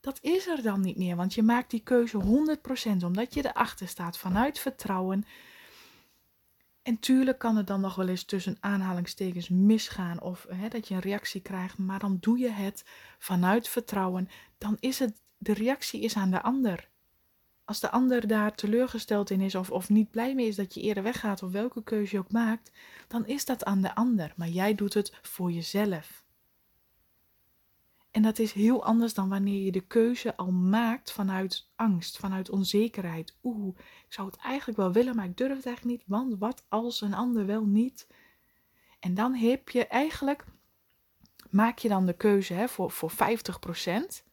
dat 0.00 0.18
is 0.22 0.46
er 0.46 0.62
dan 0.62 0.80
niet 0.80 0.96
meer. 0.96 1.16
Want 1.16 1.34
je 1.34 1.42
maakt 1.42 1.70
die 1.70 1.82
keuze 1.82 2.22
100% 3.00 3.04
omdat 3.04 3.34
je 3.34 3.48
erachter 3.48 3.88
staat 3.88 4.18
vanuit 4.18 4.58
vertrouwen. 4.58 5.24
En 6.82 6.98
tuurlijk 6.98 7.38
kan 7.38 7.56
het 7.56 7.66
dan 7.66 7.80
nog 7.80 7.94
wel 7.94 8.08
eens 8.08 8.24
tussen 8.24 8.56
aanhalingstekens 8.60 9.48
misgaan 9.48 10.20
of 10.20 10.46
hè, 10.48 10.68
dat 10.68 10.88
je 10.88 10.94
een 10.94 11.00
reactie 11.00 11.40
krijgt, 11.40 11.78
maar 11.78 11.98
dan 11.98 12.16
doe 12.20 12.38
je 12.38 12.50
het 12.50 12.84
vanuit 13.18 13.68
vertrouwen. 13.68 14.28
Dan 14.58 14.76
is 14.80 14.98
het, 14.98 15.22
de 15.38 15.52
reactie 15.52 16.00
is 16.00 16.16
aan 16.16 16.30
de 16.30 16.42
ander. 16.42 16.88
Als 17.64 17.80
de 17.80 17.90
ander 17.90 18.26
daar 18.26 18.54
teleurgesteld 18.54 19.30
in 19.30 19.40
is 19.40 19.54
of, 19.54 19.70
of 19.70 19.88
niet 19.88 20.10
blij 20.10 20.34
mee 20.34 20.46
is 20.46 20.56
dat 20.56 20.74
je 20.74 20.80
eerder 20.80 21.02
weggaat 21.02 21.42
of 21.42 21.52
welke 21.52 21.82
keuze 21.82 22.14
je 22.14 22.20
ook 22.22 22.32
maakt, 22.32 22.70
dan 23.08 23.26
is 23.26 23.44
dat 23.44 23.64
aan 23.64 23.80
de 23.80 23.94
ander. 23.94 24.32
Maar 24.36 24.48
jij 24.48 24.74
doet 24.74 24.94
het 24.94 25.18
voor 25.22 25.50
jezelf. 25.50 26.24
En 28.10 28.22
dat 28.22 28.38
is 28.38 28.52
heel 28.52 28.84
anders 28.84 29.14
dan 29.14 29.28
wanneer 29.28 29.64
je 29.64 29.72
de 29.72 29.86
keuze 29.86 30.36
al 30.36 30.50
maakt 30.50 31.12
vanuit 31.12 31.70
angst, 31.76 32.16
vanuit 32.16 32.50
onzekerheid. 32.50 33.36
Oeh, 33.42 33.78
ik 33.78 34.12
zou 34.12 34.26
het 34.26 34.36
eigenlijk 34.36 34.78
wel 34.78 34.92
willen, 34.92 35.16
maar 35.16 35.24
ik 35.24 35.36
durf 35.36 35.56
het 35.56 35.66
eigenlijk 35.66 35.98
niet, 35.98 36.08
want 36.08 36.38
wat 36.38 36.64
als 36.68 37.00
een 37.00 37.14
ander 37.14 37.46
wel 37.46 37.64
niet? 37.64 38.06
En 39.00 39.14
dan 39.14 39.34
heb 39.34 39.68
je 39.68 39.86
eigenlijk, 39.86 40.44
maak 41.50 41.78
je 41.78 41.88
dan 41.88 42.06
de 42.06 42.16
keuze 42.16 42.54
hè, 42.54 42.68
voor, 42.68 42.90
voor 42.90 43.12
50%. 43.12 44.29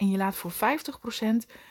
En 0.00 0.10
je 0.10 0.16
laat 0.16 0.34
voor 0.34 0.52
50% 0.52 0.54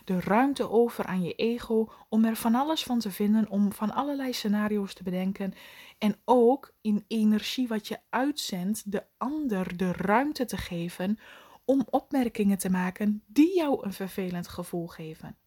de 0.06 0.20
ruimte 0.20 0.70
over 0.70 1.06
aan 1.06 1.22
je 1.24 1.34
ego 1.34 1.92
om 2.10 2.26
er 2.26 2.36
van 2.36 2.56
alles 2.56 2.84
van 2.84 3.00
te 3.00 3.12
vinden, 3.12 3.50
om 3.50 3.74
van 3.74 3.92
allerlei 3.92 4.34
scenario's 4.34 4.94
te 4.94 5.04
bedenken. 5.04 5.54
En 5.98 6.15
ook 6.26 6.74
in 6.82 7.06
energie 7.08 7.68
wat 7.68 7.88
je 7.88 8.00
uitzendt, 8.10 8.92
de 8.92 9.04
ander 9.18 9.78
de 9.78 9.92
ruimte 9.92 10.46
te 10.46 10.58
geven 10.58 11.20
om 11.65 11.88
opmerkingen 11.89 12.58
te 12.58 12.70
maken 12.70 13.24
die 13.28 13.56
jou 13.56 13.86
een 13.86 13.94
vervelend 13.94 14.48
gevoel 14.48 14.88
geven. 14.88 15.38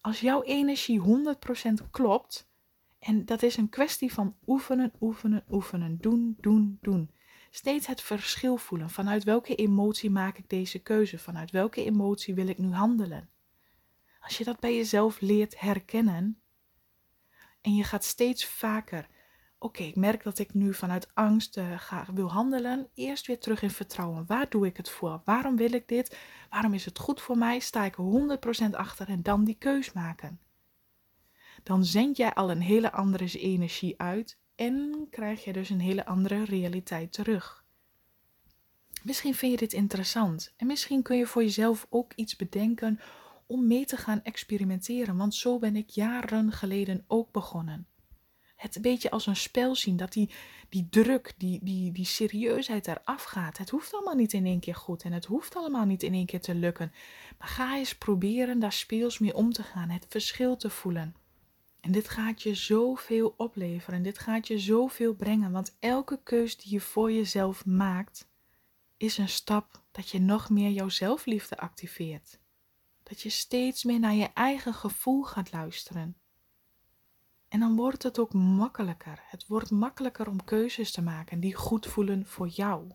Als 0.00 0.20
jouw 0.20 0.42
energie 0.42 1.00
100% 1.00 1.90
klopt, 1.90 2.48
en 2.98 3.24
dat 3.24 3.42
is 3.42 3.56
een 3.56 3.68
kwestie 3.68 4.12
van 4.12 4.36
oefenen, 4.46 4.92
oefenen, 5.00 5.44
oefenen, 5.50 5.98
doen, 6.00 6.36
doen, 6.40 6.78
doen. 6.80 7.10
Steeds 7.56 7.86
het 7.86 8.00
verschil 8.00 8.56
voelen. 8.56 8.90
Vanuit 8.90 9.24
welke 9.24 9.54
emotie 9.54 10.10
maak 10.10 10.38
ik 10.38 10.48
deze 10.48 10.78
keuze? 10.78 11.18
Vanuit 11.18 11.50
welke 11.50 11.84
emotie 11.84 12.34
wil 12.34 12.48
ik 12.48 12.58
nu 12.58 12.72
handelen? 12.72 13.30
Als 14.20 14.38
je 14.38 14.44
dat 14.44 14.60
bij 14.60 14.76
jezelf 14.76 15.20
leert 15.20 15.60
herkennen 15.60 16.40
en 17.60 17.74
je 17.74 17.84
gaat 17.84 18.04
steeds 18.04 18.46
vaker 18.46 19.06
oké, 19.58 19.82
ik 19.82 19.96
merk 19.96 20.22
dat 20.22 20.38
ik 20.38 20.54
nu 20.54 20.74
vanuit 20.74 21.14
angst 21.14 21.56
uh, 21.56 21.78
ga, 21.78 22.06
wil 22.14 22.32
handelen. 22.32 22.88
Eerst 22.94 23.26
weer 23.26 23.38
terug 23.38 23.62
in 23.62 23.70
vertrouwen. 23.70 24.26
Waar 24.26 24.48
doe 24.48 24.66
ik 24.66 24.76
het 24.76 24.90
voor? 24.90 25.22
Waarom 25.24 25.56
wil 25.56 25.72
ik 25.72 25.88
dit? 25.88 26.18
Waarom 26.50 26.74
is 26.74 26.84
het 26.84 26.98
goed 26.98 27.20
voor 27.20 27.38
mij? 27.38 27.58
Sta 27.58 27.84
ik 27.84 27.96
100% 28.70 28.70
achter 28.70 29.08
en 29.08 29.22
dan 29.22 29.44
die 29.44 29.58
keus 29.58 29.92
maken. 29.92 30.40
Dan 31.62 31.84
zend 31.84 32.16
jij 32.16 32.34
al 32.34 32.50
een 32.50 32.62
hele 32.62 32.92
andere 32.92 33.38
energie 33.38 34.00
uit 34.00 34.38
en 34.54 35.06
krijg 35.10 35.44
je 35.44 35.52
dus 35.52 35.70
een 35.70 35.80
hele 35.80 36.06
andere 36.06 36.44
realiteit 36.44 37.12
terug. 37.12 37.64
Misschien 39.02 39.34
vind 39.34 39.52
je 39.52 39.58
dit 39.58 39.72
interessant 39.72 40.54
en 40.56 40.66
misschien 40.66 41.02
kun 41.02 41.16
je 41.16 41.26
voor 41.26 41.42
jezelf 41.42 41.86
ook 41.90 42.12
iets 42.14 42.36
bedenken 42.36 43.00
om 43.46 43.66
mee 43.66 43.84
te 43.84 43.96
gaan 43.96 44.22
experimenteren, 44.22 45.16
want 45.16 45.34
zo 45.34 45.58
ben 45.58 45.76
ik 45.76 45.90
jaren 45.90 46.52
geleden 46.52 47.04
ook 47.06 47.32
begonnen 47.32 47.86
het 48.64 48.76
een 48.76 48.82
beetje 48.82 49.10
als 49.10 49.26
een 49.26 49.36
spel 49.36 49.74
zien. 49.76 49.96
Dat 49.96 50.12
die, 50.12 50.30
die 50.68 50.86
druk, 50.90 51.34
die, 51.36 51.60
die, 51.62 51.92
die 51.92 52.04
serieusheid 52.04 52.86
eraf 52.86 53.22
gaat. 53.22 53.58
Het 53.58 53.70
hoeft 53.70 53.94
allemaal 53.94 54.14
niet 54.14 54.32
in 54.32 54.46
één 54.46 54.60
keer 54.60 54.74
goed 54.74 55.02
en 55.02 55.12
het 55.12 55.24
hoeft 55.24 55.56
allemaal 55.56 55.84
niet 55.84 56.02
in 56.02 56.14
één 56.14 56.26
keer 56.26 56.40
te 56.40 56.54
lukken. 56.54 56.92
Maar 57.38 57.48
ga 57.48 57.76
eens 57.76 57.96
proberen 57.98 58.58
daar 58.58 58.72
speels 58.72 59.18
mee 59.18 59.34
om 59.34 59.52
te 59.52 59.62
gaan, 59.62 59.88
het 59.88 60.06
verschil 60.08 60.56
te 60.56 60.70
voelen. 60.70 61.14
En 61.84 61.92
dit 61.92 62.08
gaat 62.08 62.42
je 62.42 62.54
zoveel 62.54 63.34
opleveren. 63.36 64.02
Dit 64.02 64.18
gaat 64.18 64.46
je 64.46 64.58
zoveel 64.58 65.14
brengen. 65.14 65.52
Want 65.52 65.76
elke 65.78 66.20
keus 66.22 66.56
die 66.56 66.72
je 66.72 66.80
voor 66.80 67.12
jezelf 67.12 67.66
maakt, 67.66 68.28
is 68.96 69.18
een 69.18 69.28
stap 69.28 69.82
dat 69.90 70.08
je 70.08 70.20
nog 70.20 70.50
meer 70.50 70.70
jouw 70.70 70.88
zelfliefde 70.88 71.56
activeert. 71.56 72.40
Dat 73.02 73.20
je 73.20 73.28
steeds 73.28 73.84
meer 73.84 73.98
naar 73.98 74.14
je 74.14 74.30
eigen 74.34 74.74
gevoel 74.74 75.22
gaat 75.22 75.52
luisteren. 75.52 76.16
En 77.48 77.60
dan 77.60 77.76
wordt 77.76 78.02
het 78.02 78.18
ook 78.18 78.32
makkelijker. 78.32 79.22
Het 79.26 79.46
wordt 79.46 79.70
makkelijker 79.70 80.28
om 80.28 80.44
keuzes 80.44 80.92
te 80.92 81.02
maken 81.02 81.40
die 81.40 81.54
goed 81.54 81.86
voelen 81.86 82.26
voor 82.26 82.48
jou. 82.48 82.90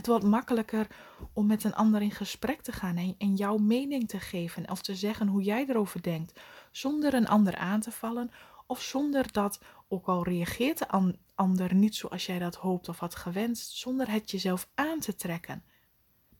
Het 0.00 0.08
wordt 0.08 0.24
makkelijker 0.24 0.86
om 1.32 1.46
met 1.46 1.64
een 1.64 1.74
ander 1.74 2.02
in 2.02 2.10
gesprek 2.10 2.60
te 2.62 2.72
gaan 2.72 2.96
en, 3.18 3.34
jouw 3.34 3.56
mening 3.56 4.08
te 4.08 4.20
geven 4.20 4.70
of 4.70 4.82
te 4.82 4.94
zeggen 4.94 5.26
hoe 5.26 5.42
jij 5.42 5.66
erover 5.68 6.02
denkt, 6.02 6.40
zonder 6.70 7.14
een 7.14 7.28
ander 7.28 7.56
aan 7.56 7.80
te 7.80 7.90
vallen 7.90 8.30
of 8.66 8.82
zonder 8.82 9.32
dat, 9.32 9.60
ook 9.88 10.06
al 10.06 10.24
reageert 10.24 10.78
de 10.78 11.14
ander 11.34 11.74
niet 11.74 11.94
zoals 11.94 12.26
jij 12.26 12.38
dat 12.38 12.54
hoopt 12.54 12.88
of 12.88 12.98
had 12.98 13.14
gewenst, 13.14 13.76
zonder 13.76 14.10
het 14.10 14.30
jezelf 14.30 14.70
aan 14.74 15.00
te 15.00 15.14
trekken. 15.14 15.64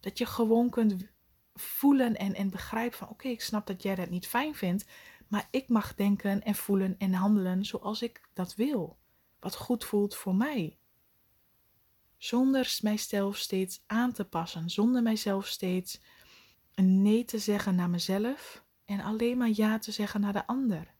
Dat 0.00 0.18
je 0.18 0.26
gewoon 0.26 0.70
kunt 0.70 1.06
voelen 1.54 2.16
en, 2.16 2.34
en 2.34 2.50
begrijpen 2.50 2.98
van 2.98 3.08
oké, 3.08 3.28
ik 3.28 3.42
snap 3.42 3.66
dat 3.66 3.82
jij 3.82 3.94
dat 3.94 4.10
niet 4.10 4.26
fijn 4.26 4.54
vindt, 4.54 4.86
maar 5.28 5.48
ik 5.50 5.68
mag 5.68 5.94
denken 5.94 6.42
en 6.42 6.54
voelen 6.54 6.94
en 6.98 7.12
handelen 7.12 7.64
zoals 7.64 8.02
ik 8.02 8.20
dat 8.32 8.54
wil. 8.54 8.98
Wat 9.40 9.56
goed 9.56 9.84
voelt 9.84 10.14
voor 10.14 10.34
mij. 10.34 10.79
Zonder 12.20 12.78
mijzelf 12.82 13.36
steeds 13.36 13.82
aan 13.86 14.12
te 14.12 14.24
passen, 14.24 14.70
zonder 14.70 15.02
mijzelf 15.02 15.46
steeds 15.46 16.00
een 16.74 17.02
nee 17.02 17.24
te 17.24 17.38
zeggen 17.38 17.74
naar 17.74 17.90
mezelf 17.90 18.64
en 18.84 19.00
alleen 19.00 19.38
maar 19.38 19.50
ja 19.52 19.78
te 19.78 19.92
zeggen 19.92 20.20
naar 20.20 20.32
de 20.32 20.46
ander. 20.46 20.94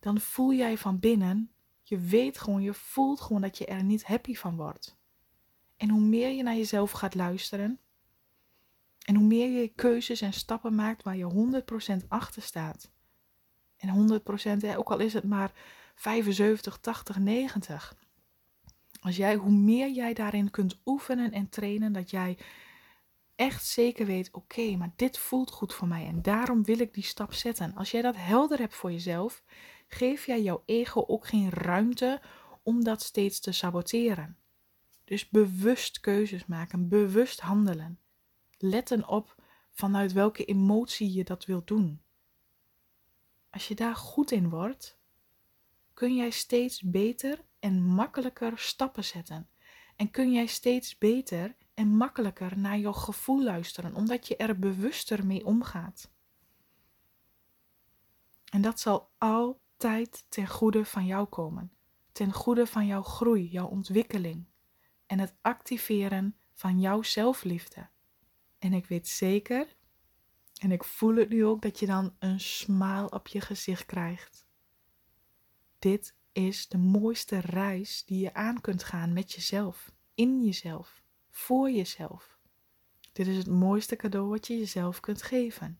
Dan 0.00 0.20
voel 0.20 0.52
jij 0.52 0.78
van 0.78 0.98
binnen, 0.98 1.50
je 1.82 1.98
weet 1.98 2.38
gewoon, 2.38 2.62
je 2.62 2.74
voelt 2.74 3.20
gewoon 3.20 3.42
dat 3.42 3.58
je 3.58 3.66
er 3.66 3.84
niet 3.84 4.04
happy 4.04 4.34
van 4.34 4.56
wordt. 4.56 4.96
En 5.76 5.88
hoe 5.88 6.00
meer 6.00 6.30
je 6.30 6.42
naar 6.42 6.56
jezelf 6.56 6.90
gaat 6.90 7.14
luisteren, 7.14 7.80
en 9.04 9.14
hoe 9.14 9.26
meer 9.26 9.60
je 9.60 9.68
keuzes 9.68 10.20
en 10.20 10.32
stappen 10.32 10.74
maakt 10.74 11.02
waar 11.02 11.16
je 11.16 11.62
100% 12.02 12.08
achter 12.08 12.42
staat. 12.42 12.90
En 13.76 14.20
100%, 14.72 14.76
ook 14.76 14.90
al 14.90 14.98
is 14.98 15.12
het 15.12 15.24
maar 15.24 15.52
75, 15.94 16.78
80, 16.78 17.18
90. 17.18 18.02
Als 19.04 19.16
jij, 19.16 19.34
hoe 19.34 19.52
meer 19.52 19.90
jij 19.90 20.14
daarin 20.14 20.50
kunt 20.50 20.80
oefenen 20.84 21.32
en 21.32 21.48
trainen, 21.48 21.92
dat 21.92 22.10
jij 22.10 22.38
echt 23.34 23.66
zeker 23.66 24.06
weet: 24.06 24.28
oké, 24.32 24.76
maar 24.76 24.92
dit 24.96 25.18
voelt 25.18 25.50
goed 25.50 25.74
voor 25.74 25.88
mij 25.88 26.06
en 26.06 26.22
daarom 26.22 26.64
wil 26.64 26.78
ik 26.78 26.94
die 26.94 27.04
stap 27.04 27.32
zetten. 27.32 27.74
Als 27.74 27.90
jij 27.90 28.02
dat 28.02 28.16
helder 28.16 28.58
hebt 28.58 28.74
voor 28.74 28.92
jezelf, 28.92 29.42
geef 29.88 30.26
jij 30.26 30.42
jouw 30.42 30.62
ego 30.66 31.04
ook 31.06 31.26
geen 31.26 31.50
ruimte 31.50 32.20
om 32.62 32.84
dat 32.84 33.02
steeds 33.02 33.40
te 33.40 33.52
saboteren. 33.52 34.36
Dus 35.04 35.28
bewust 35.28 36.00
keuzes 36.00 36.46
maken, 36.46 36.88
bewust 36.88 37.40
handelen. 37.40 37.98
Letten 38.58 39.08
op 39.08 39.34
vanuit 39.70 40.12
welke 40.12 40.44
emotie 40.44 41.12
je 41.12 41.24
dat 41.24 41.44
wilt 41.44 41.66
doen. 41.66 42.02
Als 43.50 43.68
je 43.68 43.74
daar 43.74 43.96
goed 43.96 44.30
in 44.30 44.48
wordt, 44.48 44.98
kun 45.94 46.16
jij 46.16 46.30
steeds 46.30 46.82
beter 46.82 47.44
en 47.64 47.82
makkelijker 47.82 48.58
stappen 48.58 49.04
zetten. 49.04 49.48
En 49.96 50.10
kun 50.10 50.32
jij 50.32 50.46
steeds 50.46 50.98
beter 50.98 51.56
en 51.74 51.88
makkelijker 51.88 52.58
naar 52.58 52.78
jouw 52.78 52.92
gevoel 52.92 53.42
luisteren, 53.42 53.94
omdat 53.94 54.26
je 54.26 54.36
er 54.36 54.58
bewuster 54.58 55.26
mee 55.26 55.46
omgaat. 55.46 56.10
En 58.44 58.62
dat 58.62 58.80
zal 58.80 59.10
altijd 59.18 60.26
ten 60.28 60.46
goede 60.46 60.84
van 60.84 61.06
jou 61.06 61.26
komen, 61.26 61.72
ten 62.12 62.32
goede 62.32 62.66
van 62.66 62.86
jouw 62.86 63.02
groei, 63.02 63.48
jouw 63.48 63.66
ontwikkeling 63.66 64.46
en 65.06 65.18
het 65.18 65.34
activeren 65.40 66.36
van 66.52 66.80
jouw 66.80 67.02
zelfliefde. 67.02 67.88
En 68.58 68.72
ik 68.72 68.86
weet 68.86 69.08
zeker, 69.08 69.76
en 70.60 70.72
ik 70.72 70.84
voel 70.84 71.16
het 71.16 71.28
nu 71.28 71.44
ook, 71.44 71.62
dat 71.62 71.78
je 71.78 71.86
dan 71.86 72.16
een 72.18 72.40
smaal 72.40 73.06
op 73.06 73.26
je 73.26 73.40
gezicht 73.40 73.86
krijgt. 73.86 74.46
Dit 75.78 76.14
is 76.34 76.68
de 76.68 76.78
mooiste 76.78 77.38
reis 77.38 78.04
die 78.04 78.20
je 78.20 78.34
aan 78.34 78.60
kunt 78.60 78.84
gaan 78.84 79.12
met 79.12 79.32
jezelf, 79.32 79.92
in 80.14 80.44
jezelf, 80.44 81.02
voor 81.30 81.70
jezelf. 81.70 82.38
Dit 83.12 83.26
is 83.26 83.36
het 83.36 83.46
mooiste 83.46 83.96
cadeau 83.96 84.28
wat 84.28 84.46
je 84.46 84.58
jezelf 84.58 85.00
kunt 85.00 85.22
geven. 85.22 85.78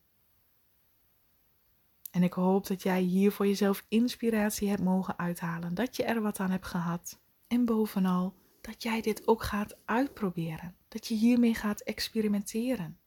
En 2.11 2.23
ik 2.23 2.33
hoop 2.33 2.67
dat 2.67 2.83
jij 2.83 3.01
hier 3.01 3.33
voor 3.33 3.47
jezelf 3.47 3.85
inspiratie 3.89 4.69
hebt 4.69 4.83
mogen 4.83 5.19
uithalen, 5.19 5.75
dat 5.75 5.97
je 5.97 6.05
er 6.05 6.21
wat 6.21 6.41
aan 6.41 6.51
hebt 6.51 6.67
gehad. 6.67 7.21
En 7.47 7.65
bovenal 7.65 8.35
dat 8.61 8.83
jij 8.83 9.01
dit 9.01 9.27
ook 9.27 9.43
gaat 9.43 9.77
uitproberen, 9.85 10.77
dat 10.89 11.07
je 11.07 11.15
hiermee 11.15 11.55
gaat 11.55 11.81
experimenteren. 11.81 12.99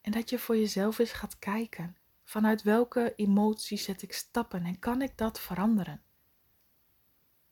En 0.00 0.12
dat 0.12 0.30
je 0.30 0.38
voor 0.38 0.56
jezelf 0.56 0.98
eens 0.98 1.12
gaat 1.12 1.38
kijken, 1.38 1.96
vanuit 2.24 2.62
welke 2.62 3.12
emoties 3.16 3.84
zet 3.84 4.02
ik 4.02 4.12
stappen 4.12 4.64
en 4.64 4.78
kan 4.78 5.02
ik 5.02 5.16
dat 5.16 5.40
veranderen? 5.40 6.02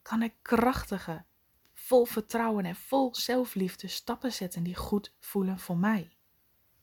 Kan 0.09 0.23
ik 0.23 0.33
krachtige, 0.43 1.25
vol 1.75 2.05
vertrouwen 2.05 2.65
en 2.65 2.77
vol 2.77 3.15
zelfliefde 3.15 3.89
stappen 3.89 4.33
zetten 4.33 4.63
die 4.63 4.77
goed 4.77 5.13
voelen 5.21 5.59
voor 5.59 5.77
mij. 5.77 6.11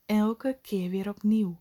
Elke 0.05 0.57
keer 0.61 0.89
weer 0.89 1.09
opnieuw. 1.09 1.59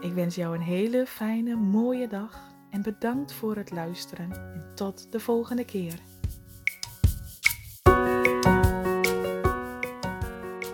Ik 0.00 0.12
wens 0.12 0.34
jou 0.34 0.54
een 0.54 0.62
hele 0.62 1.06
fijne, 1.06 1.54
mooie 1.54 2.06
dag 2.06 2.54
en 2.70 2.82
bedankt 2.82 3.32
voor 3.32 3.56
het 3.56 3.70
luisteren. 3.70 4.32
En 4.32 4.72
tot 4.74 5.12
de 5.12 5.20
volgende 5.20 5.64
keer. 5.64 5.98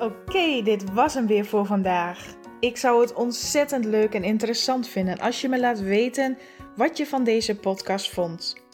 Oké, 0.00 0.62
dit 0.62 0.92
was 0.92 1.14
hem 1.14 1.26
weer 1.26 1.46
voor 1.46 1.66
vandaag. 1.66 2.34
Ik 2.58 2.76
zou 2.76 3.00
het 3.00 3.12
ontzettend 3.12 3.84
leuk 3.84 4.14
en 4.14 4.24
interessant 4.24 4.88
vinden 4.88 5.18
als 5.18 5.40
je 5.40 5.48
me 5.48 5.60
laat 5.60 5.80
weten 5.80 6.38
wat 6.76 6.96
je 6.96 7.06
van 7.06 7.24
deze 7.24 7.56
podcast 7.56 8.10
vond. 8.10 8.68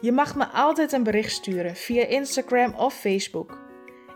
Je 0.00 0.12
mag 0.12 0.36
me 0.36 0.46
altijd 0.46 0.92
een 0.92 1.02
bericht 1.02 1.32
sturen 1.32 1.76
via 1.76 2.06
Instagram 2.06 2.74
of 2.74 2.94
Facebook. 2.94 3.58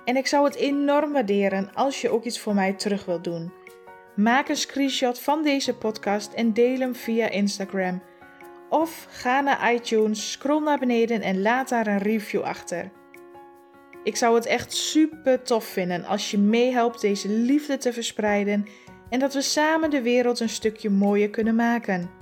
En 0.05 0.17
ik 0.17 0.27
zou 0.27 0.45
het 0.45 0.55
enorm 0.55 1.13
waarderen 1.13 1.75
als 1.75 2.01
je 2.01 2.11
ook 2.11 2.25
iets 2.25 2.41
voor 2.41 2.55
mij 2.55 2.73
terug 2.73 3.05
wilt 3.05 3.25
doen. 3.25 3.53
Maak 4.17 4.49
een 4.49 4.57
screenshot 4.57 5.19
van 5.19 5.43
deze 5.43 5.75
podcast 5.75 6.33
en 6.33 6.53
deel 6.53 6.79
hem 6.79 6.95
via 6.95 7.29
Instagram. 7.29 8.03
Of 8.69 9.07
ga 9.11 9.41
naar 9.41 9.73
iTunes, 9.73 10.33
scroll 10.33 10.63
naar 10.63 10.79
beneden 10.79 11.21
en 11.21 11.43
laat 11.43 11.69
daar 11.69 11.87
een 11.87 11.99
review 11.99 12.43
achter. 12.43 12.91
Ik 14.05 14.17
zou 14.17 14.35
het 14.35 14.47
echt 14.47 14.73
super 14.73 15.43
tof 15.43 15.65
vinden 15.65 16.05
als 16.05 16.31
je 16.31 16.39
meehelpt 16.39 17.01
deze 17.01 17.29
liefde 17.29 17.77
te 17.77 17.93
verspreiden 17.93 18.67
en 19.09 19.19
dat 19.19 19.35
we 19.35 19.43
samen 19.43 19.91
de 19.91 20.03
wereld 20.03 20.41
een 20.41 20.49
stukje 20.49 20.91
mooier 20.91 21.31
kunnen 21.31 21.55
maken. 21.55 22.22